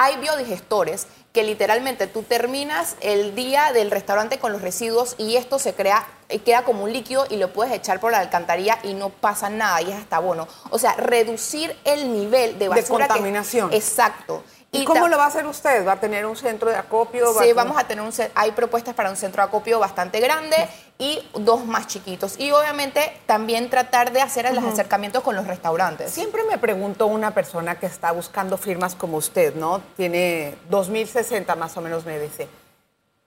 Hay 0.01 0.17
biodigestores 0.19 1.09
que 1.33 1.43
literalmente 1.43 2.07
tú 2.07 2.23
terminas 2.23 2.95
el 3.01 3.35
día 3.35 3.73
del 3.73 3.91
restaurante 3.91 4.39
con 4.39 4.53
los 4.53 4.63
residuos 4.63 5.17
y 5.19 5.35
esto 5.35 5.59
se 5.59 5.75
crea, 5.75 6.07
queda 6.45 6.63
como 6.63 6.85
un 6.85 6.93
líquido 6.93 7.27
y 7.29 7.37
lo 7.37 7.53
puedes 7.53 7.73
echar 7.75 7.99
por 7.99 8.13
la 8.13 8.21
alcantarilla 8.21 8.79
y 8.85 8.95
no 8.95 9.09
pasa 9.11 9.51
nada 9.51 9.83
y 9.83 9.91
es 9.91 9.97
hasta 9.97 10.21
bueno. 10.21 10.47
O 10.71 10.79
sea, 10.79 10.95
reducir 10.95 11.77
el 11.85 12.13
nivel 12.13 12.61
de 12.61 12.69
basura. 12.69 13.07
que- 13.07 13.09
contaminación. 13.15 13.73
exacto. 13.73 14.45
¿Y, 14.71 14.85
cómo 14.85 15.09
lo 15.09 15.17
va 15.17 15.25
a 15.25 15.29
hacer 15.29 15.47
usted? 15.47 15.87
¿Va 15.87 15.93
a 15.93 16.01
tener 16.01 16.27
un 16.27 16.37
centro 16.37 16.69
de 16.69 16.77
acopio? 16.77 17.33
¿Va 17.35 17.43
Sí, 17.43 17.51
a- 17.51 17.55
vamos 17.55 17.79
a 17.79 17.87
tener 17.87 18.05
un 18.05 18.13
hay 18.35 18.53
propuestas 18.53 18.95
para 18.95 19.09
un 19.09 19.17
centro 19.17 19.43
de 19.43 19.49
acopio 19.49 19.79
bastante 19.79 20.21
grande 20.21 20.57
y 20.99 21.27
dos 21.35 21.65
más 21.65 21.87
chiquitos. 21.87 22.39
Y 22.39 22.51
obviamente 22.51 23.19
también 23.25 23.71
tratar 23.71 24.13
de 24.13 24.21
hacer 24.21 24.53
los 24.55 24.65
acercamientos 24.65 25.23
con 25.23 25.35
los 25.37 25.47
restaurantes. 25.47 26.13
Siempre 26.13 26.43
me 26.45 26.59
pregunto 26.59 27.07
una 27.07 27.33
persona 27.33 27.79
que 27.79 27.87
está 27.87 28.13
buscando 28.13 28.59
firmas 28.59 28.95
como 28.95 29.17
usted, 29.17 29.55
¿no? 29.55 29.81
Tiene 29.97 30.55
2060 30.69 31.57
más 31.57 31.77
o 31.77 31.81
menos, 31.81 32.05
me 32.05 32.19
dice. 32.21 32.49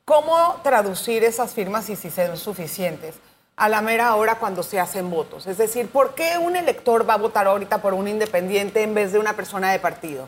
¿Cómo 0.06 0.60
traducir 0.64 1.24
esas 1.24 1.54
firmas 1.54 1.90
y 1.90 1.96
si 1.96 2.12
son 2.12 2.38
suficientes 2.38 3.16
a 3.56 3.70
la 3.70 3.82
mera 3.82 4.14
hora 4.16 4.36
cuando 4.36 4.62
se 4.62 4.80
hacen 4.80 5.10
votos? 5.10 5.48
Es 5.48 5.58
decir, 5.58 5.90
¿por 5.90 6.14
qué 6.14 6.38
un 6.38 6.56
elector 6.56 7.10
va 7.10 7.16
a 7.16 7.18
votar 7.18 7.48
ahorita 7.48 7.82
por 7.82 7.94
un 7.96 8.08
independiente 8.08 8.84
en 8.84 8.94
vez 8.94 9.12
de 9.12 9.20
una 9.20 9.34
persona 9.34 9.72
de 9.72 9.80
partido? 9.80 10.28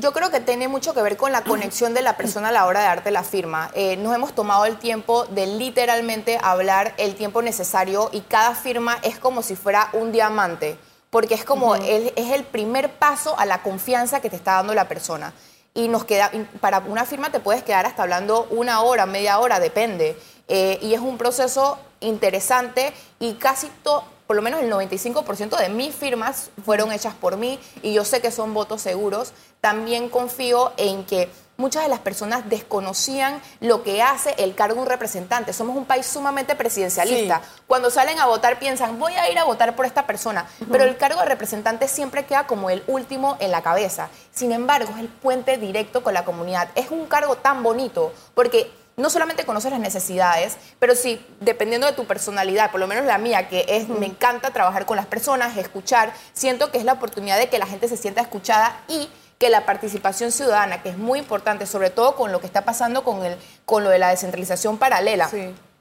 Yo 0.00 0.12
creo 0.14 0.30
que 0.30 0.40
tiene 0.40 0.66
mucho 0.66 0.94
que 0.94 1.02
ver 1.02 1.18
con 1.18 1.30
la 1.30 1.42
conexión 1.42 1.92
de 1.92 2.00
la 2.00 2.16
persona 2.16 2.48
a 2.48 2.52
la 2.52 2.64
hora 2.64 2.80
de 2.80 2.86
darte 2.86 3.10
la 3.10 3.22
firma. 3.22 3.70
Eh, 3.74 3.98
nos 3.98 4.14
hemos 4.14 4.34
tomado 4.34 4.64
el 4.64 4.78
tiempo 4.78 5.26
de 5.26 5.46
literalmente 5.46 6.38
hablar 6.42 6.94
el 6.96 7.16
tiempo 7.16 7.42
necesario 7.42 8.08
y 8.10 8.22
cada 8.22 8.54
firma 8.54 8.98
es 9.02 9.18
como 9.18 9.42
si 9.42 9.56
fuera 9.56 9.90
un 9.92 10.10
diamante, 10.10 10.78
porque 11.10 11.34
es 11.34 11.44
como 11.44 11.74
el, 11.74 12.14
es 12.16 12.32
el 12.32 12.44
primer 12.44 12.94
paso 12.94 13.38
a 13.38 13.44
la 13.44 13.62
confianza 13.62 14.22
que 14.22 14.30
te 14.30 14.36
está 14.36 14.54
dando 14.54 14.72
la 14.72 14.88
persona. 14.88 15.34
y 15.74 15.88
nos 15.88 16.04
queda, 16.04 16.30
para 16.60 16.78
una 16.78 17.04
firma 17.04 17.30
te 17.30 17.38
puedes 17.38 17.62
quedar 17.62 17.84
hasta 17.84 18.02
hablando 18.02 18.48
una 18.50 18.80
hora, 18.80 19.04
media 19.04 19.38
hora, 19.38 19.60
depende. 19.60 20.16
Eh, 20.48 20.78
y 20.80 20.94
es 20.94 21.00
un 21.00 21.18
proceso 21.18 21.78
interesante 22.00 22.94
y 23.18 23.34
casi 23.34 23.68
todo, 23.82 24.04
por 24.30 24.36
lo 24.36 24.42
menos 24.42 24.60
el 24.60 24.70
95% 24.70 25.58
de 25.58 25.68
mis 25.70 25.92
firmas 25.92 26.50
fueron 26.64 26.92
hechas 26.92 27.14
por 27.14 27.36
mí 27.36 27.58
y 27.82 27.92
yo 27.92 28.04
sé 28.04 28.20
que 28.20 28.30
son 28.30 28.54
votos 28.54 28.80
seguros. 28.80 29.32
También 29.60 30.08
confío 30.08 30.72
en 30.76 31.04
que 31.04 31.28
muchas 31.56 31.82
de 31.82 31.88
las 31.88 31.98
personas 31.98 32.48
desconocían 32.48 33.42
lo 33.58 33.82
que 33.82 34.02
hace 34.02 34.36
el 34.38 34.54
cargo 34.54 34.76
de 34.76 34.82
un 34.82 34.86
representante. 34.86 35.52
Somos 35.52 35.76
un 35.76 35.84
país 35.84 36.06
sumamente 36.06 36.54
presidencialista. 36.54 37.42
Cuando 37.66 37.90
salen 37.90 38.20
a 38.20 38.26
votar 38.26 38.60
piensan, 38.60 39.00
voy 39.00 39.14
a 39.14 39.28
ir 39.32 39.38
a 39.40 39.42
votar 39.42 39.74
por 39.74 39.84
esta 39.84 40.06
persona, 40.06 40.46
pero 40.70 40.84
el 40.84 40.96
cargo 40.96 41.18
de 41.18 41.26
representante 41.26 41.88
siempre 41.88 42.24
queda 42.24 42.46
como 42.46 42.70
el 42.70 42.84
último 42.86 43.36
en 43.40 43.50
la 43.50 43.62
cabeza. 43.62 44.10
Sin 44.32 44.52
embargo, 44.52 44.92
es 44.94 45.00
el 45.00 45.08
puente 45.08 45.56
directo 45.56 46.04
con 46.04 46.14
la 46.14 46.24
comunidad. 46.24 46.68
Es 46.76 46.92
un 46.92 47.06
cargo 47.06 47.34
tan 47.34 47.64
bonito 47.64 48.12
porque 48.36 48.70
no 49.00 49.10
solamente 49.10 49.44
conoces 49.44 49.70
las 49.70 49.80
necesidades, 49.80 50.56
pero 50.78 50.94
sí, 50.94 51.24
dependiendo 51.40 51.86
de 51.86 51.92
tu 51.92 52.06
personalidad, 52.06 52.70
por 52.70 52.80
lo 52.80 52.86
menos 52.86 53.04
la 53.04 53.18
mía, 53.18 53.48
que 53.48 53.64
es, 53.68 53.88
me 53.88 54.06
encanta 54.06 54.52
trabajar 54.52 54.86
con 54.86 54.96
las 54.96 55.06
personas, 55.06 55.56
escuchar, 55.56 56.12
siento 56.32 56.70
que 56.70 56.78
es 56.78 56.84
la 56.84 56.92
oportunidad 56.92 57.38
de 57.38 57.48
que 57.48 57.58
la 57.58 57.66
gente 57.66 57.88
se 57.88 57.96
sienta 57.96 58.20
escuchada 58.20 58.80
y 58.88 59.08
que 59.38 59.48
la 59.48 59.64
participación 59.64 60.32
ciudadana, 60.32 60.82
que 60.82 60.90
es 60.90 60.98
muy 60.98 61.18
importante, 61.18 61.66
sobre 61.66 61.88
todo 61.88 62.14
con 62.14 62.30
lo 62.30 62.40
que 62.40 62.46
está 62.46 62.64
pasando 62.64 63.02
con, 63.04 63.24
el, 63.24 63.38
con 63.64 63.82
lo 63.82 63.90
de 63.90 63.98
la 63.98 64.10
descentralización 64.10 64.76
paralela. 64.78 65.30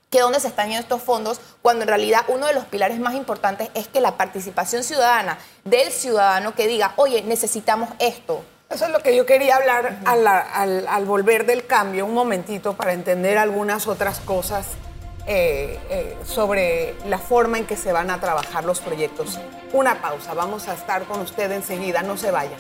que 0.10 0.22
dónde 0.22 0.40
se 0.40 0.48
están 0.48 0.70
yendo 0.70 0.82
estos 0.82 1.04
fondos, 1.04 1.40
cuando 1.62 1.84
en 1.84 1.90
realidad 1.90 2.22
uno 2.30 2.48
de 2.48 2.54
los 2.54 2.66
pilares 2.66 3.00
más 3.00 3.14
importantes 3.14 3.70
es 3.76 3.88
que 3.88 4.02
la 4.02 4.18
participación 4.18 4.84
ciudadana 4.84 5.38
del 5.66 5.92
ciudadano 5.92 6.56
que 6.56 6.68
diga, 6.68 6.94
oye, 6.96 7.22
necesitamos 7.22 7.90
esto. 8.00 8.44
Eso 8.70 8.86
es 8.86 8.92
lo 8.92 9.00
que 9.00 9.16
yo 9.16 9.26
quería 9.26 9.56
hablar 9.56 9.98
al, 10.06 11.06
volver 11.06 11.48
del 11.48 11.66
cambio, 11.66 12.06
un 12.06 12.14
momentito, 12.14 12.76
para 12.76 12.94
entender 12.94 13.40
algunas 13.40 13.88
otras 13.88 14.20
cosas 14.20 14.68
eh, 15.26 15.80
eh, 15.90 16.16
sobre 16.24 16.94
la 17.08 17.18
forma 17.18 17.58
en 17.58 17.66
que 17.66 17.76
se 17.76 17.92
van 17.92 18.12
a 18.12 18.20
trabajar 18.22 18.66
los 18.66 18.80
proyectos. 18.80 19.40
Una 19.74 20.00
pausa, 20.04 20.36
vamos 20.36 20.68
a 20.68 20.76
estar 20.76 21.06
con 21.06 21.22
usted 21.22 21.52
enseguida, 21.52 22.04
no 22.04 22.16
se 22.16 22.30
vaya. 22.30 22.58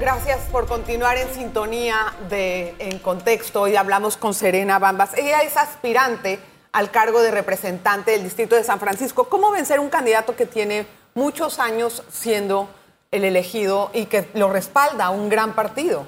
Gracias 0.00 0.40
por 0.50 0.66
continuar 0.66 1.16
en 1.16 1.32
sintonía 1.32 2.12
de 2.28 2.74
En 2.80 2.98
Contexto. 2.98 3.62
Hoy 3.62 3.76
hablamos 3.76 4.16
con 4.16 4.34
Serena 4.34 4.80
Bambas. 4.80 5.16
Ella 5.16 5.42
es 5.42 5.56
aspirante 5.56 6.40
al 6.72 6.90
cargo 6.90 7.20
de 7.20 7.30
representante 7.30 8.12
del 8.12 8.24
Distrito 8.24 8.56
de 8.56 8.64
San 8.64 8.80
Francisco. 8.80 9.24
¿Cómo 9.28 9.50
vencer 9.50 9.78
un 9.78 9.90
candidato 9.90 10.34
que 10.34 10.46
tiene 10.46 10.86
muchos 11.14 11.58
años 11.58 12.02
siendo 12.10 12.68
el 13.10 13.24
elegido 13.24 13.90
y 13.92 14.06
que 14.06 14.28
lo 14.34 14.50
respalda 14.50 15.10
un 15.10 15.28
gran 15.28 15.54
partido? 15.54 16.06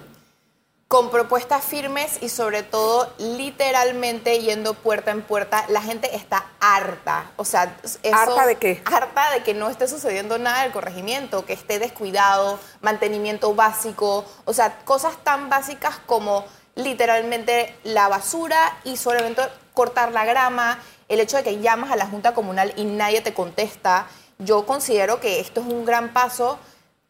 con 0.95 1.11
propuestas 1.11 1.65
firmes 1.65 2.19
y 2.23 2.29
sobre 2.29 2.63
todo 2.63 3.13
literalmente 3.19 4.39
yendo 4.41 4.75
puerta 4.75 5.11
en 5.11 5.23
puerta. 5.23 5.65
La 5.69 5.83
gente 5.83 6.15
está 6.15 6.47
harta. 6.61 7.33
O 7.37 7.45
sea, 7.45 7.77
¿harta 8.13 8.47
de 8.47 8.55
qué? 8.57 8.81
Harta 8.85 9.33
de 9.33 9.43
que 9.43 9.55
no 9.55 9.71
esté 9.71 9.89
sucediendo 9.89 10.39
nada 10.39 10.63
del 10.63 10.71
corregimiento, 10.71 11.47
que 11.47 11.53
esté 11.53 11.81
descuidado, 11.81 12.61
mantenimiento 12.81 13.57
básico, 13.57 14.25
o 14.45 14.53
sea, 14.53 14.79
cosas 14.85 15.17
tan 15.25 15.49
básicas 15.49 15.99
como 16.07 16.45
literalmente 16.77 17.75
la 17.83 18.07
basura 18.07 18.77
y 18.85 18.97
solamente 18.97 19.43
cortar 19.75 20.13
la 20.13 20.25
grama, 20.25 20.79
el 21.09 21.21
hecho 21.21 21.37
de 21.37 21.43
que 21.43 21.61
llamas 21.61 21.91
a 21.91 21.97
la 21.97 22.07
Junta 22.07 22.33
Comunal 22.33 22.73
y 22.77 22.85
nadie 22.85 23.21
te 23.21 23.35
contesta. 23.35 24.07
Yo 24.39 24.65
considero 24.65 25.21
que 25.21 25.41
esto 25.41 25.61
es 25.61 25.67
un 25.67 25.85
gran 25.85 26.13
paso 26.13 26.59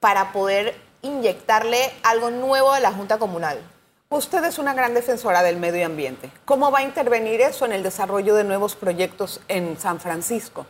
para 0.00 0.32
poder 0.32 0.74
inyectarle 1.02 1.92
algo 2.02 2.30
nuevo 2.30 2.72
a 2.72 2.80
la 2.80 2.92
Junta 2.92 3.18
Comunal. 3.18 3.60
Usted 4.10 4.44
es 4.44 4.58
una 4.58 4.74
gran 4.74 4.94
defensora 4.94 5.42
del 5.42 5.56
medio 5.56 5.84
ambiente. 5.86 6.30
¿Cómo 6.44 6.70
va 6.70 6.78
a 6.78 6.82
intervenir 6.82 7.40
eso 7.40 7.64
en 7.64 7.72
el 7.72 7.82
desarrollo 7.82 8.34
de 8.34 8.44
nuevos 8.44 8.76
proyectos 8.76 9.40
en 9.48 9.78
San 9.78 10.00
Francisco? 10.00 10.66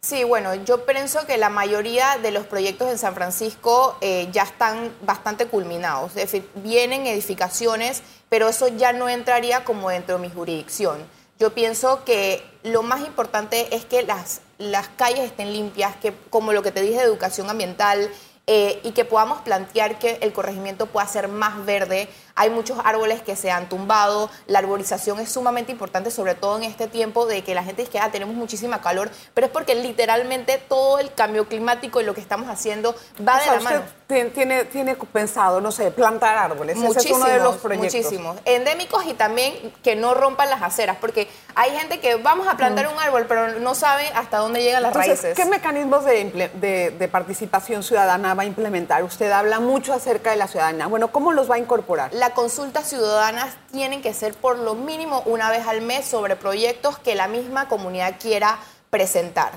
Sí, 0.00 0.22
bueno, 0.22 0.54
yo 0.54 0.84
pienso 0.84 1.26
que 1.26 1.38
la 1.38 1.48
mayoría 1.48 2.18
de 2.20 2.30
los 2.30 2.46
proyectos 2.46 2.90
en 2.90 2.98
San 2.98 3.14
Francisco 3.14 3.96
eh, 4.02 4.28
ya 4.32 4.42
están 4.42 4.94
bastante 5.00 5.46
culminados. 5.46 6.10
Es 6.10 6.30
decir, 6.30 6.48
vienen 6.56 7.06
edificaciones, 7.06 8.02
pero 8.28 8.48
eso 8.48 8.68
ya 8.68 8.92
no 8.92 9.08
entraría 9.08 9.64
como 9.64 9.88
dentro 9.88 10.16
de 10.16 10.28
mi 10.28 10.30
jurisdicción. 10.32 10.98
Yo 11.38 11.52
pienso 11.52 12.04
que 12.04 12.42
lo 12.62 12.82
más 12.82 13.00
importante 13.00 13.74
es 13.74 13.84
que 13.84 14.02
las, 14.02 14.40
las 14.58 14.88
calles 14.88 15.20
estén 15.20 15.52
limpias, 15.52 15.96
que 15.96 16.14
como 16.30 16.52
lo 16.52 16.62
que 16.62 16.70
te 16.70 16.82
dije 16.82 16.98
de 16.98 17.04
educación 17.04 17.50
ambiental, 17.50 18.10
eh, 18.46 18.80
y 18.84 18.90
que 18.90 19.06
podamos 19.06 19.40
plantear 19.40 19.98
que 19.98 20.18
el 20.20 20.34
corregimiento 20.34 20.84
pueda 20.84 21.06
ser 21.06 21.28
más 21.28 21.64
verde. 21.64 22.08
Hay 22.36 22.50
muchos 22.50 22.78
árboles 22.84 23.22
que 23.22 23.36
se 23.36 23.50
han 23.50 23.68
tumbado, 23.68 24.28
la 24.46 24.58
arborización 24.58 25.20
es 25.20 25.30
sumamente 25.30 25.70
importante, 25.70 26.10
sobre 26.10 26.34
todo 26.34 26.56
en 26.56 26.64
este 26.64 26.88
tiempo 26.88 27.26
de 27.26 27.44
que 27.44 27.54
la 27.54 27.62
gente 27.62 27.82
dice 27.82 27.92
que 27.92 27.98
ah, 27.98 28.10
tenemos 28.10 28.34
muchísima 28.34 28.80
calor, 28.80 29.10
pero 29.34 29.46
es 29.46 29.52
porque 29.52 29.74
literalmente 29.74 30.58
todo 30.58 30.98
el 30.98 31.14
cambio 31.14 31.46
climático 31.46 32.00
y 32.00 32.04
lo 32.04 32.14
que 32.14 32.20
estamos 32.20 32.48
haciendo 32.48 32.94
va 33.26 33.38
de 33.40 33.46
la 33.46 33.60
mano. 33.60 33.82
Tiene, 34.06 34.64
tiene 34.64 34.96
pensado, 34.96 35.60
no 35.62 35.72
sé, 35.72 35.90
plantar 35.90 36.36
árboles. 36.36 36.76
Ese 36.76 37.08
es 37.08 37.10
uno 37.10 37.24
de 37.24 37.38
los 37.38 37.56
proyectos. 37.56 37.94
Muchísimos. 37.94 38.36
Endémicos 38.44 39.06
y 39.06 39.14
también 39.14 39.72
que 39.82 39.96
no 39.96 40.12
rompan 40.12 40.50
las 40.50 40.62
aceras, 40.62 40.98
porque 41.00 41.26
hay 41.54 41.70
gente 41.70 42.00
que 42.00 42.16
vamos 42.16 42.46
a 42.46 42.56
plantar 42.56 42.86
un 42.88 42.98
árbol, 42.98 43.24
pero 43.26 43.60
no 43.60 43.74
sabe 43.74 44.08
hasta 44.14 44.38
dónde 44.38 44.62
llegan 44.62 44.82
las 44.82 44.92
raíces. 44.92 45.34
¿Qué 45.34 45.46
mecanismos 45.46 46.04
de, 46.04 46.92
de 46.98 47.08
participación 47.08 47.82
ciudadana 47.82 48.34
va 48.34 48.42
a 48.42 48.46
implementar? 48.46 49.02
Usted 49.04 49.30
habla 49.30 49.58
mucho 49.60 49.94
acerca 49.94 50.30
de 50.30 50.36
la 50.36 50.48
ciudadanía. 50.48 50.86
Bueno, 50.86 51.08
¿cómo 51.08 51.32
los 51.32 51.50
va 51.50 51.54
a 51.54 51.58
incorporar? 51.58 52.12
La 52.12 52.23
consultas 52.30 52.88
ciudadanas 52.88 53.54
tienen 53.70 54.00
que 54.00 54.14
ser 54.14 54.34
por 54.34 54.58
lo 54.58 54.74
mínimo 54.74 55.22
una 55.26 55.50
vez 55.50 55.66
al 55.66 55.80
mes 55.80 56.06
sobre 56.06 56.36
proyectos 56.36 56.98
que 56.98 57.14
la 57.14 57.28
misma 57.28 57.68
comunidad 57.68 58.14
quiera 58.18 58.58
presentar. 58.90 59.52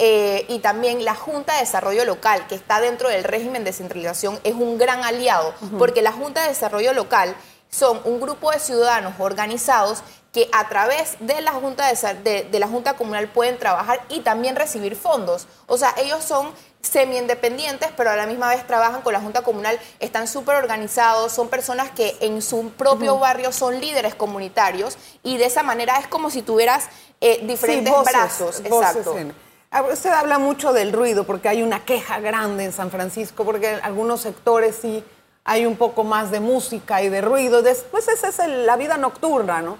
Eh, 0.00 0.46
y 0.48 0.60
también 0.60 1.04
la 1.04 1.14
Junta 1.14 1.54
de 1.54 1.60
Desarrollo 1.60 2.04
Local, 2.04 2.46
que 2.46 2.54
está 2.54 2.80
dentro 2.80 3.08
del 3.08 3.24
régimen 3.24 3.64
de 3.64 3.72
centralización, 3.72 4.38
es 4.44 4.54
un 4.54 4.78
gran 4.78 5.02
aliado, 5.04 5.52
porque 5.76 6.02
la 6.02 6.12
Junta 6.12 6.42
de 6.42 6.48
Desarrollo 6.48 6.92
Local 6.92 7.34
son 7.70 8.00
un 8.04 8.20
grupo 8.20 8.50
de 8.50 8.58
ciudadanos 8.58 9.14
organizados 9.18 10.02
que 10.32 10.48
a 10.52 10.68
través 10.68 11.16
de 11.20 11.40
la 11.40 11.52
Junta, 11.52 11.90
de, 12.22 12.46
la 12.52 12.68
junta 12.68 12.94
Comunal 12.94 13.28
pueden 13.28 13.58
trabajar 13.58 14.04
y 14.08 14.20
también 14.20 14.56
recibir 14.56 14.94
fondos. 14.94 15.46
O 15.66 15.78
sea, 15.78 15.94
ellos 15.98 16.22
son 16.22 16.52
semi-independientes, 16.82 17.90
pero 17.96 18.10
a 18.10 18.16
la 18.16 18.26
misma 18.26 18.48
vez 18.50 18.66
trabajan 18.66 19.02
con 19.02 19.12
la 19.12 19.20
Junta 19.20 19.42
Comunal, 19.42 19.78
están 20.00 20.28
súper 20.28 20.56
organizados, 20.56 21.32
son 21.32 21.48
personas 21.48 21.90
que 21.90 22.16
en 22.20 22.40
su 22.42 22.70
propio 22.70 23.18
barrio 23.18 23.52
son 23.52 23.80
líderes 23.80 24.14
comunitarios 24.14 24.96
y 25.22 25.38
de 25.38 25.46
esa 25.46 25.62
manera 25.62 25.98
es 25.98 26.06
como 26.06 26.30
si 26.30 26.42
tuvieras 26.42 26.88
eh, 27.20 27.40
diferentes 27.44 27.92
brazos. 28.04 28.60
Exacto. 28.60 29.16
Usted 29.92 30.10
habla 30.10 30.38
mucho 30.38 30.72
del 30.72 30.92
ruido 30.92 31.24
porque 31.24 31.48
hay 31.48 31.62
una 31.62 31.84
queja 31.84 32.20
grande 32.20 32.64
en 32.64 32.72
San 32.72 32.90
Francisco, 32.90 33.44
porque 33.44 33.74
en 33.74 33.80
algunos 33.82 34.22
sectores 34.22 34.76
sí 34.80 35.04
hay 35.48 35.64
un 35.64 35.76
poco 35.76 36.04
más 36.04 36.30
de 36.30 36.40
música 36.40 37.02
y 37.02 37.08
de 37.08 37.22
ruido. 37.22 37.62
Después 37.62 38.06
esa 38.06 38.28
es 38.28 38.38
la 38.66 38.76
vida 38.76 38.98
nocturna, 38.98 39.62
¿no? 39.62 39.78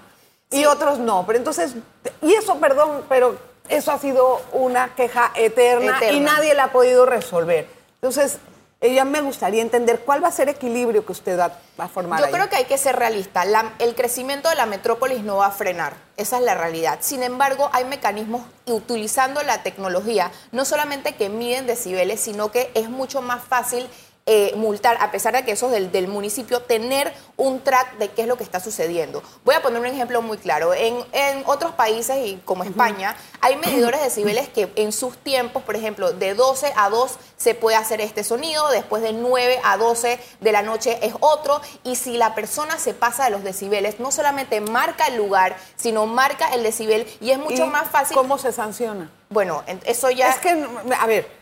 Y 0.50 0.64
otros 0.64 0.98
no. 0.98 1.26
Pero 1.26 1.38
entonces, 1.38 1.74
y 2.22 2.32
eso, 2.32 2.56
perdón, 2.56 3.04
pero 3.06 3.36
eso 3.68 3.92
ha 3.92 3.98
sido 3.98 4.40
una 4.52 4.94
queja 4.94 5.30
eterna, 5.34 6.00
y 6.10 6.20
nadie 6.20 6.54
la 6.54 6.64
ha 6.64 6.72
podido 6.72 7.04
resolver. 7.04 7.66
Entonces, 7.96 8.38
ella 8.80 9.04
me 9.04 9.20
gustaría 9.20 9.60
entender 9.60 10.00
cuál 10.06 10.24
va 10.24 10.28
a 10.28 10.30
ser 10.30 10.48
el 10.48 10.54
equilibrio 10.54 11.04
que 11.04 11.12
usted 11.12 11.38
va, 11.38 11.52
a 11.76 11.88
formar. 11.88 12.20
Yo 12.20 12.30
creo 12.30 12.48
que 12.48 12.56
hay 12.56 12.64
que 12.64 12.78
ser 12.78 12.96
realista. 12.96 13.44
el 13.78 13.94
crecimiento 13.94 14.48
de 14.48 14.54
la 14.54 14.64
metrópolis 14.64 15.22
no 15.22 15.36
va 15.36 15.48
a 15.48 15.50
frenar. 15.50 15.94
Esa 16.16 16.38
es 16.38 16.44
la 16.44 16.54
realidad. 16.54 16.98
Sin 17.02 17.22
embargo, 17.22 17.68
hay 17.72 17.84
mecanismos 17.84 18.42
utilizando 18.66 19.42
la 19.42 19.62
tecnología, 19.62 20.30
no 20.52 20.64
solamente 20.64 21.14
que 21.14 21.28
miden 21.28 21.66
decibeles, 21.66 22.20
sino 22.20 22.50
que 22.52 22.70
es 22.74 22.88
mucho 22.88 23.20
más 23.20 23.44
fácil 23.44 23.86
eh, 24.30 24.52
multar, 24.56 24.98
a 25.00 25.10
pesar 25.10 25.32
de 25.32 25.42
que 25.42 25.52
eso 25.52 25.72
es 25.72 25.90
del, 25.90 26.06
municipio, 26.06 26.60
tener 26.60 27.14
un 27.38 27.60
track 27.60 27.96
de 27.96 28.10
qué 28.10 28.22
es 28.22 28.28
lo 28.28 28.36
que 28.36 28.44
está 28.44 28.60
sucediendo. 28.60 29.22
Voy 29.42 29.54
a 29.54 29.62
poner 29.62 29.80
un 29.80 29.86
ejemplo 29.86 30.20
muy 30.20 30.36
claro. 30.36 30.74
En, 30.74 30.98
otros 31.46 31.72
países, 31.72 32.14
y 32.26 32.36
como 32.44 32.62
España, 32.62 33.16
hay 33.40 33.56
medidores 33.56 34.00
de 34.00 34.04
decibeles 34.04 34.50
que 34.50 34.70
en 34.76 34.92
sus 34.92 35.16
tiempos, 35.16 35.62
por 35.62 35.76
ejemplo, 35.76 36.12
de 36.12 36.34
12 36.34 36.74
a 36.76 36.90
2 36.90 37.16
se 37.38 37.54
puede 37.54 37.78
hacer 37.78 38.02
este 38.02 38.22
sonido, 38.22 38.68
después 38.68 39.02
de 39.02 39.14
9 39.14 39.60
a 39.64 39.78
12 39.78 40.20
de 40.40 40.52
la 40.52 40.60
noche 40.60 40.98
es 41.00 41.14
otro, 41.20 41.62
y 41.82 41.96
si 41.96 42.18
la 42.18 42.34
persona 42.34 42.78
se 42.78 42.92
pasa 42.92 43.24
de 43.24 43.30
los 43.30 43.42
decibeles, 43.42 43.98
no 43.98 44.12
solamente 44.12 44.60
marca 44.60 45.06
el 45.06 45.16
lugar, 45.16 45.56
sino 45.76 46.04
marca 46.04 46.52
el 46.52 46.62
decibel, 46.62 47.06
y 47.22 47.30
es 47.30 47.38
mucho 47.38 47.66
más 47.66 47.88
fácil. 47.88 48.14
¿Cómo 48.14 48.36
se 48.36 48.52
sanciona? 48.52 49.10
Bueno, 49.30 49.64
eso 49.86 50.10
ya... 50.10 50.28
Es 50.28 50.36
que, 50.36 50.66
a 50.98 51.06
ver, 51.06 51.37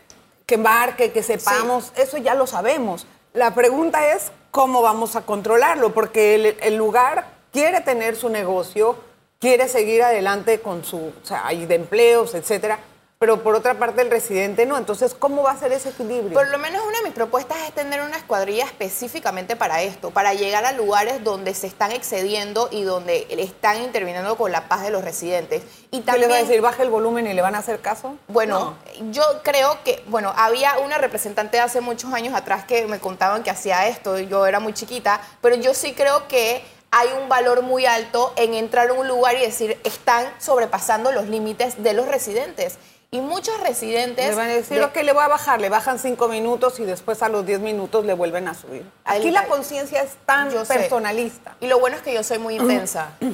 que 0.47 0.57
marque, 0.57 1.11
que 1.11 1.21
sepamos, 1.21 1.91
eso 1.97 2.17
ya 2.17 2.33
lo 2.33 2.47
sabemos. 2.47 3.05
La 3.33 3.53
pregunta 3.53 4.13
es 4.13 4.31
cómo 4.49 4.81
vamos 4.81 5.17
a 5.17 5.21
controlarlo, 5.23 5.93
porque 5.93 6.55
el, 6.61 6.75
lugar 6.77 7.27
quiere 7.51 7.81
tener 7.81 8.15
su 8.15 8.29
negocio, 8.29 8.95
quiere 9.39 9.67
seguir 9.67 10.01
adelante 10.01 10.61
con 10.61 10.85
su, 10.85 10.97
o 10.97 11.25
sea, 11.25 11.45
hay 11.45 11.65
de 11.65 11.75
empleos, 11.75 12.33
etcétera, 12.33 12.79
pero 13.19 13.41
por 13.41 13.55
otra 13.55 13.73
parte 13.79 14.01
el 14.01 14.11
residente 14.11 14.65
no. 14.65 14.77
Entonces, 14.77 15.15
¿cómo 15.15 15.41
va 15.41 15.51
a 15.51 15.57
ser 15.57 15.71
ese 15.71 15.89
equilibrio? 15.89 16.33
Por 16.33 16.49
lo 16.49 16.59
menos 16.59 16.83
una 16.85 16.99
de 16.99 17.05
mis 17.05 17.13
propuestas 17.13 17.57
es 17.67 17.73
tener 17.73 18.01
una 18.01 18.17
escuadrilla 18.17 18.65
específicamente 18.65 19.55
para 19.55 19.81
esto, 19.81 20.11
para 20.11 20.33
llegar 20.33 20.65
a 20.65 20.71
lugares 20.71 21.23
donde 21.23 21.55
se 21.55 21.65
están 21.65 21.91
excediendo 21.91 22.69
y 22.71 22.83
donde 22.83 23.25
están 23.29 23.81
interviniendo 23.81 24.37
con 24.37 24.51
la 24.51 24.67
paz 24.67 24.83
de 24.83 24.91
los 24.91 25.03
residentes. 25.03 25.63
Y 25.89 26.01
¿Qué 26.01 26.17
le 26.19 26.27
va 26.27 26.35
a 26.35 26.39
decir? 26.39 26.61
¿Baje 26.61 26.83
el 26.83 26.89
volumen 26.89 27.25
y 27.25 27.33
le 27.33 27.41
van 27.41 27.55
a 27.55 27.59
hacer 27.59 27.79
caso? 27.79 28.15
Bueno, 28.27 28.75
yo 29.11 29.23
creo 29.43 29.83
que, 29.83 30.03
bueno, 30.07 30.31
había 30.35 30.77
una 30.79 30.99
representante 30.99 31.59
hace 31.59 31.81
muchos 31.81 32.13
años 32.13 32.35
atrás 32.35 32.65
que 32.65 32.85
me 32.85 32.99
contaban 32.99 33.41
que 33.41 33.49
hacía 33.49 33.87
esto, 33.87 34.19
yo 34.19 34.45
era 34.45 34.59
muy 34.59 34.73
chiquita, 34.73 35.21
pero 35.41 35.55
yo 35.55 35.73
sí 35.73 35.93
creo 35.93 36.27
que 36.27 36.63
hay 36.91 37.09
un 37.21 37.27
valor 37.27 37.63
muy 37.63 37.85
alto 37.85 38.33
en 38.37 38.53
entrar 38.53 38.89
a 38.89 38.93
un 38.93 39.07
lugar 39.07 39.35
y 39.35 39.41
decir, 39.41 39.79
están 39.83 40.25
sobrepasando 40.39 41.11
los 41.11 41.27
límites 41.27 41.81
de 41.83 41.93
los 41.93 42.07
residentes. 42.07 42.77
Y 43.09 43.21
muchos 43.21 43.57
residentes... 43.61 44.27
Le 44.27 44.35
van 44.35 44.49
a 44.49 44.53
decir, 44.53 44.79
lo 44.79 44.91
que 44.91 45.03
le 45.03 45.13
voy 45.13 45.23
a 45.23 45.27
bajar, 45.27 45.61
le 45.61 45.69
bajan 45.69 45.97
cinco 45.97 46.27
minutos 46.27 46.79
y 46.79 46.85
después 46.85 47.23
a 47.23 47.29
los 47.29 47.45
diez 47.45 47.59
minutos 47.59 48.05
le 48.05 48.13
vuelven 48.13 48.47
a 48.47 48.53
subir. 48.53 48.85
Aquí 49.05 49.31
la 49.31 49.45
conciencia 49.45 50.01
es 50.01 50.15
tan 50.25 50.51
personalista. 50.65 51.55
Y 51.61 51.67
lo 51.67 51.79
bueno 51.79 51.95
es 51.95 52.01
que 52.01 52.13
yo 52.13 52.23
soy 52.23 52.39
muy 52.39 52.55
intensa. 52.55 53.11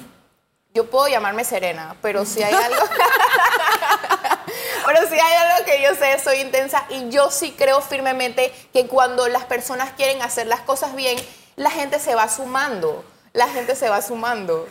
Yo 0.75 0.89
puedo 0.89 1.07
llamarme 1.07 1.43
Serena, 1.43 1.95
pero 2.01 2.25
si 2.25 2.41
hay 2.41 2.51
algo... 2.51 2.81
pero 4.87 5.07
si 5.07 5.13
hay 5.13 5.35
algo 5.35 5.65
que 5.65 5.83
yo 5.83 5.93
sé, 5.93 6.17
soy 6.17 6.39
intensa 6.39 6.83
y 6.89 7.11
yo 7.11 7.29
sí 7.29 7.53
creo 7.55 7.79
firmemente 7.79 8.51
que 8.73 8.87
cuando 8.87 9.27
las 9.27 9.45
personas 9.45 9.91
quieren 9.91 10.23
hacer 10.23 10.47
las 10.47 10.61
cosas 10.61 10.95
bien, 10.95 11.15
la 11.57 11.69
gente 11.69 11.99
se 11.99 12.15
va 12.15 12.27
sumando 12.27 13.05
la 13.33 13.47
gente 13.47 13.75
se 13.75 13.89
va 13.89 14.01
sumando. 14.01 14.67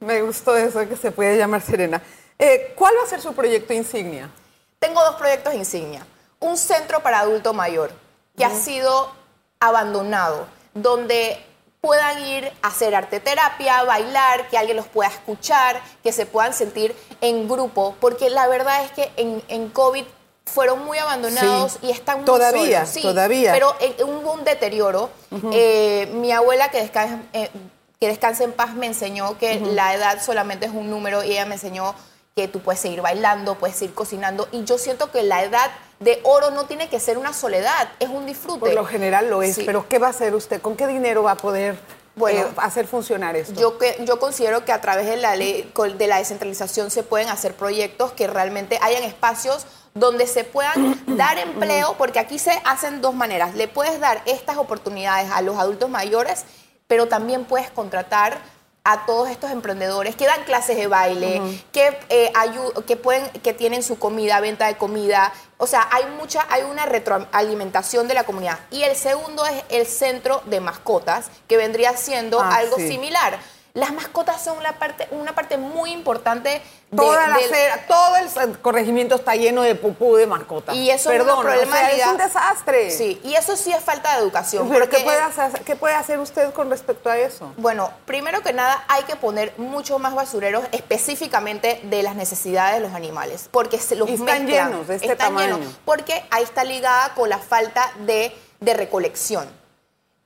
Me 0.00 0.22
gustó 0.22 0.56
eso 0.56 0.88
que 0.88 0.96
se 0.96 1.10
puede 1.10 1.36
llamar 1.36 1.60
Serena. 1.60 2.00
Eh, 2.38 2.72
¿Cuál 2.76 2.94
va 2.98 3.04
a 3.04 3.06
ser 3.06 3.20
su 3.20 3.32
proyecto 3.32 3.72
insignia? 3.72 4.30
Tengo 4.78 5.02
dos 5.02 5.16
proyectos 5.16 5.54
insignia. 5.54 6.06
Un 6.40 6.56
centro 6.56 7.00
para 7.00 7.20
adulto 7.20 7.52
mayor 7.52 7.90
que 8.36 8.44
ha 8.44 8.54
sido 8.54 9.10
abandonado, 9.58 10.46
donde 10.72 11.44
puedan 11.80 12.24
ir 12.24 12.52
a 12.62 12.68
hacer 12.68 12.94
arte 12.94 13.18
terapia, 13.18 13.82
bailar, 13.82 14.48
que 14.48 14.56
alguien 14.56 14.76
los 14.76 14.86
pueda 14.86 15.08
escuchar, 15.08 15.80
que 16.02 16.12
se 16.12 16.26
puedan 16.26 16.54
sentir 16.54 16.94
en 17.20 17.48
grupo, 17.48 17.96
porque 18.00 18.30
la 18.30 18.46
verdad 18.46 18.84
es 18.84 18.92
que 18.92 19.10
en, 19.16 19.68
COVID 19.70 20.04
fueron 20.46 20.84
muy 20.84 20.98
abandonados 20.98 21.78
y 21.82 21.90
están 21.90 22.18
muy 22.18 22.26
todavía, 22.26 22.86
Sí, 22.86 23.02
todavía. 23.02 23.52
Pero 23.52 23.74
hubo 24.06 24.32
un 24.32 24.44
deterioro. 24.44 25.10
Eh, 25.52 26.08
mi 26.14 26.30
abuela 26.30 26.70
que 26.70 26.80
descansa, 26.80 27.20
eh, 27.32 27.50
que 28.00 28.06
Descanse 28.06 28.44
en 28.44 28.52
Paz 28.52 28.74
me 28.74 28.86
enseñó 28.86 29.36
que 29.38 29.58
la 29.58 29.92
edad 29.92 30.22
solamente 30.22 30.66
es 30.66 30.72
un 30.72 30.88
número 30.88 31.24
y 31.24 31.32
ella 31.32 31.46
me 31.46 31.56
enseñó 31.56 31.94
que 32.38 32.46
tú 32.46 32.60
puedes 32.60 32.80
seguir 32.80 33.02
bailando, 33.02 33.56
puedes 33.56 33.76
seguir 33.76 33.96
cocinando 33.96 34.46
y 34.52 34.62
yo 34.62 34.78
siento 34.78 35.10
que 35.10 35.24
la 35.24 35.42
edad 35.42 35.72
de 35.98 36.20
oro 36.22 36.52
no 36.52 36.66
tiene 36.66 36.88
que 36.88 37.00
ser 37.00 37.18
una 37.18 37.32
soledad, 37.32 37.88
es 37.98 38.08
un 38.08 38.26
disfrute. 38.26 38.60
Por 38.60 38.74
lo 38.74 38.84
general 38.84 39.28
lo 39.28 39.42
es, 39.42 39.58
pero 39.66 39.88
¿qué 39.88 39.98
va 39.98 40.06
a 40.06 40.10
hacer 40.10 40.36
usted? 40.36 40.60
¿Con 40.60 40.76
qué 40.76 40.86
dinero 40.86 41.24
va 41.24 41.32
a 41.32 41.36
poder 41.36 41.76
eh, 42.30 42.46
hacer 42.58 42.86
funcionar 42.86 43.34
esto? 43.34 43.60
Yo, 43.60 43.76
que, 43.76 43.96
yo 44.04 44.20
considero 44.20 44.64
que 44.64 44.70
a 44.70 44.80
través 44.80 45.06
de 45.06 45.16
la 45.16 45.34
ley 45.34 45.68
de 45.96 46.06
la 46.06 46.18
descentralización 46.18 46.92
se 46.92 47.02
pueden 47.02 47.28
hacer 47.28 47.54
proyectos 47.54 48.12
que 48.12 48.28
realmente 48.28 48.78
hayan 48.80 49.02
espacios 49.02 49.66
donde 49.94 50.28
se 50.28 50.44
puedan 50.44 51.02
dar 51.16 51.38
empleo, 51.38 51.96
porque 51.98 52.20
aquí 52.20 52.38
se 52.38 52.52
hacen 52.64 53.00
dos 53.00 53.14
maneras. 53.16 53.56
Le 53.56 53.66
puedes 53.66 53.98
dar 53.98 54.22
estas 54.26 54.58
oportunidades 54.58 55.28
a 55.32 55.42
los 55.42 55.58
adultos 55.58 55.90
mayores 55.90 56.44
pero 56.88 57.06
también 57.06 57.44
puedes 57.44 57.70
contratar 57.70 58.38
a 58.90 59.04
todos 59.04 59.28
estos 59.28 59.50
emprendedores 59.50 60.16
que 60.16 60.24
dan 60.24 60.44
clases 60.44 60.74
de 60.78 60.86
baile, 60.86 61.42
que, 61.72 61.94
eh, 62.08 62.32
que, 62.86 62.96
pueden, 62.96 63.28
que 63.42 63.52
tienen 63.52 63.82
su 63.82 63.98
comida, 63.98 64.40
venta 64.40 64.66
de 64.66 64.78
comida. 64.78 65.30
O 65.58 65.66
sea, 65.66 65.86
hay 65.90 66.06
mucha, 66.18 66.46
hay 66.48 66.62
una 66.62 66.86
retroalimentación 66.86 68.08
de 68.08 68.14
la 68.14 68.24
comunidad. 68.24 68.58
Y 68.70 68.84
el 68.84 68.96
segundo 68.96 69.44
es 69.44 69.62
el 69.68 69.86
centro 69.86 70.40
de 70.46 70.60
mascotas, 70.60 71.26
que 71.46 71.58
vendría 71.58 71.94
siendo 71.98 72.40
ah, 72.40 72.54
algo 72.54 72.76
similar 72.78 73.38
las 73.78 73.92
mascotas 73.92 74.42
son 74.42 74.60
la 74.62 74.72
parte, 74.72 75.06
una 75.12 75.34
parte 75.34 75.56
muy 75.56 75.92
importante 75.92 76.48
de, 76.90 76.96
Toda 76.96 77.28
la 77.28 77.38
todo 77.86 78.16
el 78.16 78.58
corregimiento 78.58 79.14
está 79.14 79.36
lleno 79.36 79.62
de 79.62 79.74
pupú 79.74 80.16
de 80.16 80.26
mascotas. 80.26 80.74
Y 80.74 80.90
eso 80.90 81.12
es 81.12 81.20
un 81.20 81.26
problema 81.26 81.90
es 81.90 82.06
un 82.06 82.16
desastre. 82.16 82.90
Sí, 82.90 83.20
y 83.22 83.34
eso 83.34 83.56
sí 83.56 83.72
es 83.72 83.84
falta 83.84 84.14
de 84.14 84.22
educación. 84.22 84.68
¿Pero 84.68 84.88
qué 84.88 85.00
puede, 85.00 85.20
hacer, 85.20 85.62
qué 85.64 85.76
puede 85.76 85.94
hacer 85.94 86.18
usted 86.18 86.52
con 86.52 86.70
respecto 86.70 87.08
a 87.08 87.18
eso? 87.18 87.52
Bueno, 87.56 87.90
primero 88.04 88.42
que 88.42 88.52
nada 88.52 88.84
hay 88.88 89.04
que 89.04 89.14
poner 89.14 89.52
mucho 89.58 89.98
más 89.98 90.14
basureros 90.14 90.64
específicamente 90.72 91.80
de 91.84 92.02
las 92.02 92.16
necesidades 92.16 92.76
de 92.76 92.80
los 92.80 92.94
animales, 92.94 93.48
porque 93.52 93.78
se 93.78 93.94
los 93.94 94.08
están 94.08 94.46
llenos 94.46 94.88
de 94.88 94.96
este 94.96 95.12
están 95.12 95.28
tamaño. 95.28 95.58
Llenos, 95.58 95.74
porque 95.84 96.24
ahí 96.30 96.42
está 96.42 96.64
ligada 96.64 97.14
con 97.14 97.28
la 97.28 97.38
falta 97.38 97.92
de, 98.00 98.34
de 98.60 98.74
recolección. 98.74 99.57